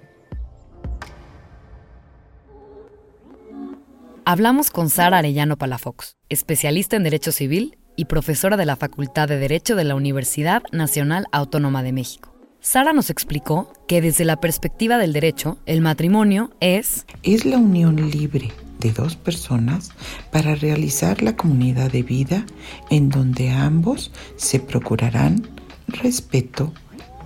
Hablamos 4.26 4.70
con 4.70 4.88
Sara 4.88 5.18
Arellano 5.18 5.58
Palafox, 5.58 6.16
especialista 6.30 6.96
en 6.96 7.02
Derecho 7.02 7.30
Civil 7.30 7.76
y 7.96 8.06
profesora 8.06 8.56
de 8.56 8.64
la 8.64 8.76
Facultad 8.76 9.28
de 9.28 9.38
Derecho 9.38 9.76
de 9.76 9.84
la 9.84 9.94
Universidad 9.94 10.62
Nacional 10.72 11.26
Autónoma 11.30 11.82
de 11.82 11.92
México. 11.92 12.33
Sara 12.64 12.94
nos 12.94 13.10
explicó 13.10 13.70
que 13.86 14.00
desde 14.00 14.24
la 14.24 14.40
perspectiva 14.40 14.96
del 14.96 15.12
derecho, 15.12 15.58
el 15.66 15.82
matrimonio 15.82 16.50
es... 16.60 17.04
Es 17.22 17.44
la 17.44 17.58
unión 17.58 18.10
libre 18.10 18.52
de 18.80 18.90
dos 18.90 19.16
personas 19.16 19.90
para 20.32 20.54
realizar 20.54 21.22
la 21.22 21.36
comunidad 21.36 21.92
de 21.92 22.02
vida 22.02 22.46
en 22.88 23.10
donde 23.10 23.50
ambos 23.50 24.12
se 24.36 24.60
procurarán 24.60 25.46
respeto, 25.88 26.72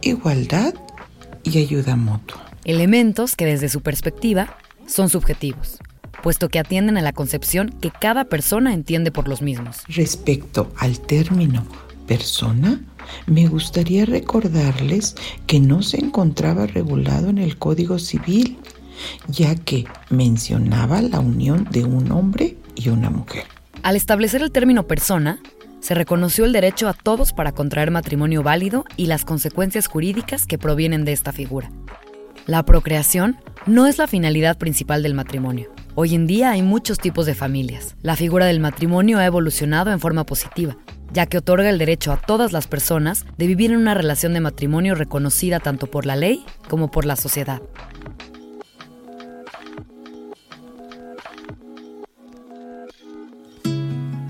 igualdad 0.00 0.74
y 1.44 1.58
ayuda 1.58 1.94
mutua. 1.94 2.44
Elementos 2.64 3.36
que 3.36 3.46
desde 3.46 3.68
su 3.68 3.80
perspectiva 3.80 4.56
son 4.88 5.08
subjetivos, 5.08 5.78
puesto 6.20 6.48
que 6.48 6.58
atienden 6.58 6.98
a 6.98 7.02
la 7.02 7.12
concepción 7.12 7.68
que 7.80 7.92
cada 7.92 8.24
persona 8.24 8.74
entiende 8.74 9.12
por 9.12 9.28
los 9.28 9.40
mismos. 9.40 9.84
Respecto 9.86 10.72
al 10.78 10.98
término 10.98 11.64
persona, 12.08 12.80
me 13.26 13.46
gustaría 13.46 14.04
recordarles 14.04 15.14
que 15.46 15.60
no 15.60 15.82
se 15.82 15.98
encontraba 15.98 16.66
regulado 16.66 17.28
en 17.28 17.38
el 17.38 17.58
Código 17.58 17.98
Civil, 17.98 18.58
ya 19.28 19.54
que 19.54 19.84
mencionaba 20.10 21.00
la 21.02 21.20
unión 21.20 21.68
de 21.70 21.84
un 21.84 22.10
hombre 22.10 22.56
y 22.74 22.88
una 22.88 23.10
mujer. 23.10 23.44
Al 23.82 23.94
establecer 23.94 24.42
el 24.42 24.50
término 24.50 24.88
persona, 24.88 25.38
se 25.80 25.94
reconoció 25.94 26.44
el 26.44 26.52
derecho 26.52 26.88
a 26.88 26.94
todos 26.94 27.32
para 27.32 27.52
contraer 27.52 27.92
matrimonio 27.92 28.42
válido 28.42 28.84
y 28.96 29.06
las 29.06 29.24
consecuencias 29.24 29.86
jurídicas 29.86 30.46
que 30.46 30.58
provienen 30.58 31.04
de 31.04 31.12
esta 31.12 31.32
figura. 31.32 31.70
La 32.46 32.64
procreación 32.64 33.36
no 33.66 33.86
es 33.86 33.98
la 33.98 34.06
finalidad 34.06 34.58
principal 34.58 35.02
del 35.02 35.14
matrimonio. 35.14 35.70
Hoy 35.94 36.14
en 36.14 36.26
día 36.26 36.50
hay 36.50 36.62
muchos 36.62 36.98
tipos 36.98 37.26
de 37.26 37.34
familias. 37.34 37.94
La 38.02 38.16
figura 38.16 38.46
del 38.46 38.58
matrimonio 38.58 39.18
ha 39.18 39.26
evolucionado 39.26 39.92
en 39.92 40.00
forma 40.00 40.24
positiva, 40.24 40.76
ya 41.12 41.26
que 41.26 41.38
otorga 41.38 41.70
el 41.70 41.78
derecho 41.78 42.12
a 42.12 42.16
todas 42.16 42.52
las 42.52 42.66
personas 42.66 43.24
de 43.36 43.46
vivir 43.46 43.70
en 43.70 43.78
una 43.78 43.94
relación 43.94 44.34
de 44.34 44.40
matrimonio 44.40 44.94
reconocida 44.94 45.60
tanto 45.60 45.86
por 45.86 46.06
la 46.06 46.16
ley 46.16 46.44
como 46.68 46.90
por 46.90 47.04
la 47.04 47.16
sociedad. 47.16 47.60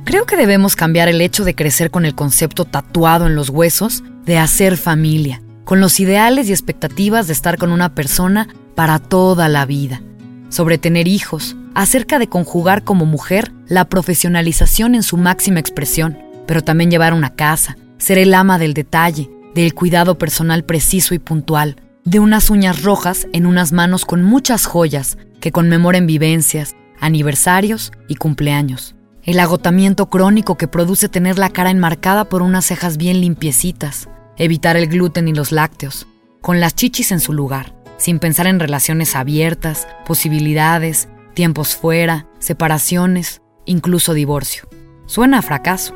Creo 0.05 0.25
que 0.25 0.37
debemos 0.37 0.75
cambiar 0.75 1.09
el 1.09 1.21
hecho 1.21 1.45
de 1.45 1.55
crecer 1.55 1.91
con 1.91 2.07
el 2.07 2.15
concepto 2.15 2.65
tatuado 2.65 3.27
en 3.27 3.35
los 3.35 3.51
huesos 3.51 4.03
de 4.25 4.39
hacer 4.39 4.79
familia, 4.79 5.43
con 5.65 5.81
los 5.81 6.01
ideales 6.01 6.49
y 6.49 6.53
expectativas 6.53 7.27
de 7.27 7.35
estar 7.35 7.59
con 7.59 7.71
una 7.73 7.95
persona 7.95 8.49
para 8.75 8.99
toda 9.01 9.49
la 9.49 9.67
vida, 9.67 10.01
sobre 10.49 10.79
tener 10.79 11.09
hijos, 11.09 11.57
acerca 11.75 12.19
de 12.19 12.27
conjugar 12.27 12.85
como 12.85 13.05
mujer 13.05 13.53
la 13.69 13.85
profesionalización 13.85 14.95
en 14.95 15.03
su 15.03 15.19
máxima 15.19 15.61
expresión, 15.61 16.17
pero 16.49 16.63
también 16.63 16.91
llevar 16.91 17.15
una 17.15 17.37
casa, 17.37 17.77
ser 17.99 18.19
el 18.19 18.35
ama 18.35 18.59
del 18.59 18.75
detalle, 18.75 19.31
del 19.55 19.73
cuidado 19.73 20.19
personal 20.19 20.65
preciso 20.65 21.15
y 21.15 21.21
puntual, 21.21 21.77
de 22.05 22.19
unas 22.19 22.51
uñas 22.51 22.83
rojas 22.83 23.29
en 23.33 23.47
unas 23.47 23.71
manos 23.71 24.05
con 24.05 24.25
muchas 24.25 24.67
joyas 24.67 25.17
que 25.39 25.53
conmemoren 25.53 26.09
vivencias, 26.09 26.75
aniversarios 26.99 27.93
y 28.09 28.17
cumpleaños 28.17 28.97
el 29.29 29.41
agotamiento 29.41 30.09
crónico 30.09 30.57
que 30.57 30.69
produce 30.69 31.11
tener 31.11 31.39
la 31.39 31.51
cara 31.51 31.71
enmarcada 31.71 32.25
por 32.25 32.41
unas 32.41 32.65
cejas 32.65 32.97
bien 32.97 33.21
limpiecitas, 33.21 34.09
evitar 34.39 34.79
el 34.79 34.87
gluten 34.87 35.29
y 35.29 35.35
los 35.35 35.53
lácteos, 35.53 36.07
con 36.41 36.61
las 36.61 36.75
chichis 36.75 37.13
en 37.13 37.21
su 37.21 37.35
lugar, 37.35 37.75
sin 37.99 38.21
pensar 38.21 38.47
en 38.47 38.59
relaciones 38.59 39.15
abiertas, 39.15 39.87
posibilidades, 40.07 41.11
tiempos 41.35 41.77
fuera, 41.77 42.27
separaciones, 42.39 43.43
incluso 43.67 44.15
divorcio. 44.15 44.67
Suena 45.05 45.41
a 45.41 45.43
fracaso, 45.43 45.95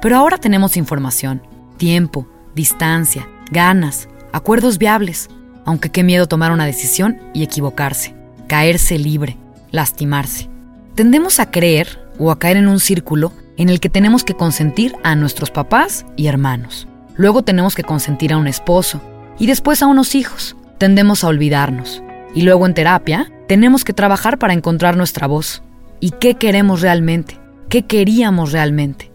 pero 0.00 0.16
ahora 0.16 0.38
tenemos 0.38 0.76
información, 0.76 1.42
tiempo, 1.76 2.26
distancia, 2.54 3.28
ganas, 3.50 4.08
acuerdos 4.32 4.78
viables, 4.78 5.28
aunque 5.64 5.90
qué 5.90 6.02
miedo 6.02 6.26
tomar 6.26 6.52
una 6.52 6.66
decisión 6.66 7.18
y 7.34 7.42
equivocarse, 7.42 8.14
caerse 8.46 8.98
libre, 8.98 9.36
lastimarse. 9.70 10.48
Tendemos 10.94 11.40
a 11.40 11.50
creer 11.50 12.00
o 12.18 12.30
a 12.30 12.38
caer 12.38 12.56
en 12.56 12.68
un 12.68 12.80
círculo 12.80 13.32
en 13.56 13.68
el 13.68 13.80
que 13.80 13.90
tenemos 13.90 14.24
que 14.24 14.34
consentir 14.34 14.94
a 15.02 15.14
nuestros 15.14 15.50
papás 15.50 16.06
y 16.16 16.26
hermanos. 16.26 16.88
Luego 17.16 17.42
tenemos 17.42 17.74
que 17.74 17.82
consentir 17.82 18.32
a 18.32 18.36
un 18.36 18.46
esposo 18.46 19.00
y 19.38 19.46
después 19.46 19.82
a 19.82 19.86
unos 19.86 20.14
hijos. 20.14 20.56
Tendemos 20.78 21.24
a 21.24 21.28
olvidarnos. 21.28 22.02
Y 22.34 22.42
luego 22.42 22.66
en 22.66 22.74
terapia 22.74 23.30
tenemos 23.48 23.84
que 23.84 23.92
trabajar 23.92 24.38
para 24.38 24.52
encontrar 24.52 24.96
nuestra 24.96 25.26
voz. 25.26 25.62
¿Y 25.98 26.12
qué 26.12 26.34
queremos 26.34 26.80
realmente? 26.80 27.38
¿Qué 27.68 27.82
queríamos 27.86 28.52
realmente? 28.52 29.07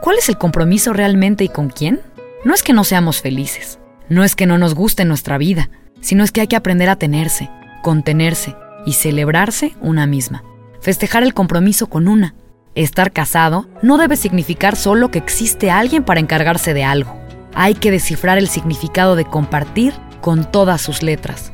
¿Cuál 0.00 0.18
es 0.18 0.28
el 0.28 0.38
compromiso 0.38 0.92
realmente 0.92 1.44
y 1.44 1.48
con 1.48 1.70
quién? 1.70 2.00
No 2.44 2.54
es 2.54 2.62
que 2.62 2.72
no 2.72 2.84
seamos 2.84 3.20
felices, 3.20 3.78
no 4.08 4.24
es 4.24 4.34
que 4.34 4.46
no 4.46 4.58
nos 4.58 4.74
guste 4.74 5.04
nuestra 5.04 5.38
vida, 5.38 5.70
sino 6.00 6.24
es 6.24 6.32
que 6.32 6.40
hay 6.40 6.46
que 6.46 6.56
aprender 6.56 6.88
a 6.88 6.96
tenerse, 6.96 7.50
contenerse 7.82 8.56
y 8.86 8.94
celebrarse 8.94 9.74
una 9.80 10.06
misma. 10.06 10.42
Festejar 10.80 11.22
el 11.22 11.34
compromiso 11.34 11.88
con 11.88 12.08
una, 12.08 12.34
Estar 12.76 13.10
casado 13.10 13.66
no 13.82 13.98
debe 13.98 14.16
significar 14.16 14.76
solo 14.76 15.10
que 15.10 15.18
existe 15.18 15.72
alguien 15.72 16.04
para 16.04 16.20
encargarse 16.20 16.72
de 16.72 16.84
algo. 16.84 17.16
Hay 17.52 17.74
que 17.74 17.90
descifrar 17.90 18.38
el 18.38 18.48
significado 18.48 19.16
de 19.16 19.24
compartir 19.24 19.92
con 20.20 20.48
todas 20.48 20.80
sus 20.80 21.02
letras. 21.02 21.50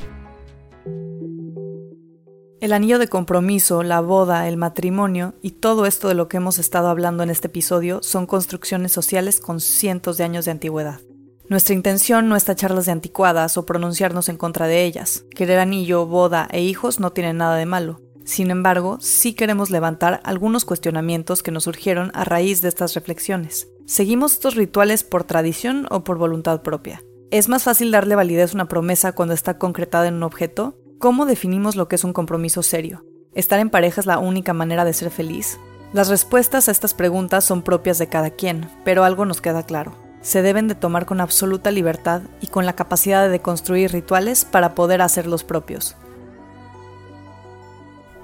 El 2.67 2.73
anillo 2.73 2.99
de 2.99 3.07
compromiso, 3.07 3.85
la 3.85 4.01
boda, 4.01 4.49
el 4.49 4.57
matrimonio 4.57 5.35
y 5.41 5.53
todo 5.53 5.87
esto 5.87 6.09
de 6.09 6.15
lo 6.15 6.27
que 6.27 6.39
hemos 6.39 6.59
estado 6.59 6.89
hablando 6.89 7.23
en 7.23 7.31
este 7.31 7.47
episodio 7.47 8.01
son 8.03 8.27
construcciones 8.27 8.91
sociales 8.91 9.39
con 9.39 9.61
cientos 9.61 10.17
de 10.17 10.25
años 10.25 10.47
de 10.47 10.51
antigüedad. 10.51 11.01
Nuestra 11.49 11.77
intención 11.77 12.29
no 12.29 12.35
es 12.35 12.45
tacharlas 12.45 12.87
de 12.87 12.91
anticuadas 12.91 13.57
o 13.57 13.67
pronunciarnos 13.67 14.29
en 14.29 14.37
contra 14.37 14.67
de 14.67 14.85
ellas. 14.85 15.25
Querer 15.31 15.61
anillo, 15.61 16.07
boda 16.07 16.49
e 16.51 16.61
hijos 16.61 16.99
no 16.99 17.13
tiene 17.13 17.35
nada 17.35 17.55
de 17.55 17.67
malo. 17.67 18.01
Sin 18.25 18.51
embargo, 18.51 18.99
sí 19.01 19.35
queremos 19.35 19.71
levantar 19.71 20.21
algunos 20.25 20.65
cuestionamientos 20.65 21.45
que 21.45 21.53
nos 21.53 21.63
surgieron 21.63 22.11
a 22.15 22.25
raíz 22.25 22.63
de 22.63 22.69
estas 22.69 22.95
reflexiones. 22.95 23.69
¿Seguimos 23.87 24.33
estos 24.33 24.57
rituales 24.57 25.05
por 25.05 25.23
tradición 25.23 25.87
o 25.93 26.03
por 26.03 26.19
voluntad 26.19 26.63
propia? 26.63 27.01
¿Es 27.31 27.49
más 27.49 27.63
fácil 27.63 27.93
darle 27.93 28.17
validez 28.17 28.51
a 28.51 28.57
una 28.57 28.69
promesa 28.69 29.13
cuando 29.13 29.35
está 29.35 29.57
concretada 29.57 30.09
en 30.09 30.15
un 30.15 30.25
objeto? 30.25 30.77
¿Cómo 30.99 31.27
definimos 31.27 31.77
lo 31.77 31.89
que 31.89 31.97
es 31.97 32.05
un 32.05 32.15
compromiso 32.15 32.63
serio? 32.63 33.05
¿Estar 33.35 33.61
en 33.61 33.69
pareja 33.69 34.01
es 34.01 34.07
la 34.07 34.19
única 34.19 34.55
manera 34.55 34.83
de 34.87 34.95
ser 34.95 35.11
feliz? 35.11 35.59
Las 35.93 36.09
respuestas 36.09 36.69
a 36.69 36.73
estas 36.73 36.95
preguntas 36.95 37.45
son 37.45 37.61
propias 37.61 37.99
de 37.99 38.07
cada 38.07 38.31
quien, 38.31 38.71
pero 38.83 39.05
algo 39.05 39.27
nos 39.27 39.43
queda 39.43 39.63
claro. 39.63 39.93
Se 40.23 40.41
deben 40.41 40.69
de 40.69 40.75
tomar 40.75 41.05
con 41.05 41.21
absoluta 41.21 41.71
libertad 41.71 42.23
y 42.41 42.47
con 42.47 42.65
la 42.65 42.73
capacidad 42.73 43.29
de 43.29 43.41
construir 43.41 43.93
rituales 43.93 44.47
para 44.47 44.75
poder 44.75 45.03
hacerlos 45.03 45.45
propios. 45.45 45.97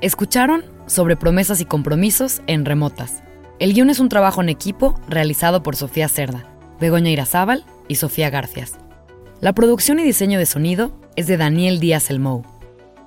Escucharon 0.01 0.65
sobre 0.87 1.17
promesas 1.17 1.61
y 1.61 1.67
compromisos 1.67 2.41
en 2.47 2.65
remotas. 2.65 3.23
El 3.59 3.75
guion 3.75 3.91
es 3.91 4.01
un 4.01 4.09
trabajo 4.09 4.41
en 4.41 4.49
equipo 4.49 4.99
realizado 5.09 5.63
por 5.63 5.77
Sofía 5.77 6.09
Cerda, 6.09 6.47
Begoña 6.81 7.11
Irazábal 7.11 7.67
y 7.87 7.97
Sofía 7.97 8.31
Garcias. 8.31 8.79
La 9.43 9.53
producción 9.53 10.01
y 10.01 10.05
diseño 10.05 10.39
de 10.39 10.47
sonido 10.47 10.99
es 11.17 11.27
de 11.27 11.37
Daniel 11.37 11.79
Díaz 11.79 12.09
Elmou. 12.11 12.52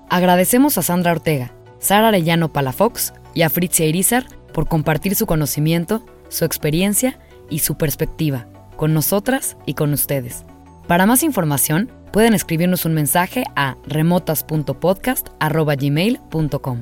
Agradecemos 0.09 0.77
a 0.77 0.81
Sandra 0.81 1.11
Ortega, 1.11 1.51
Sara 1.79 2.09
Arellano 2.09 2.53
Palafox 2.53 3.13
y 3.33 3.41
a 3.41 3.49
Fritzia 3.49 3.85
Irizar 3.85 4.25
por 4.53 4.67
compartir 4.67 5.15
su 5.15 5.25
conocimiento, 5.25 6.05
su 6.29 6.45
experiencia 6.45 7.19
y 7.49 7.59
su 7.59 7.77
perspectiva 7.77 8.47
con 8.75 8.93
nosotras 8.93 9.57
y 9.65 9.73
con 9.73 9.93
ustedes. 9.93 10.45
Para 10.87 11.05
más 11.05 11.23
información, 11.23 11.89
pueden 12.11 12.33
escribirnos 12.33 12.83
un 12.85 12.93
mensaje 12.93 13.45
a 13.55 13.77
remotas.podcast.gmail.com. 13.87 16.81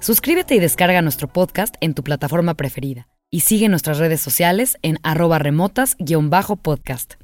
Suscríbete 0.00 0.54
y 0.54 0.58
descarga 0.58 1.02
nuestro 1.02 1.28
podcast 1.28 1.74
en 1.80 1.94
tu 1.94 2.02
plataforma 2.02 2.54
preferida. 2.54 3.06
Y 3.30 3.40
sigue 3.40 3.68
nuestras 3.68 3.98
redes 3.98 4.20
sociales 4.20 4.78
en 4.82 4.98
arroba 5.02 5.38
remotas-podcast. 5.38 7.23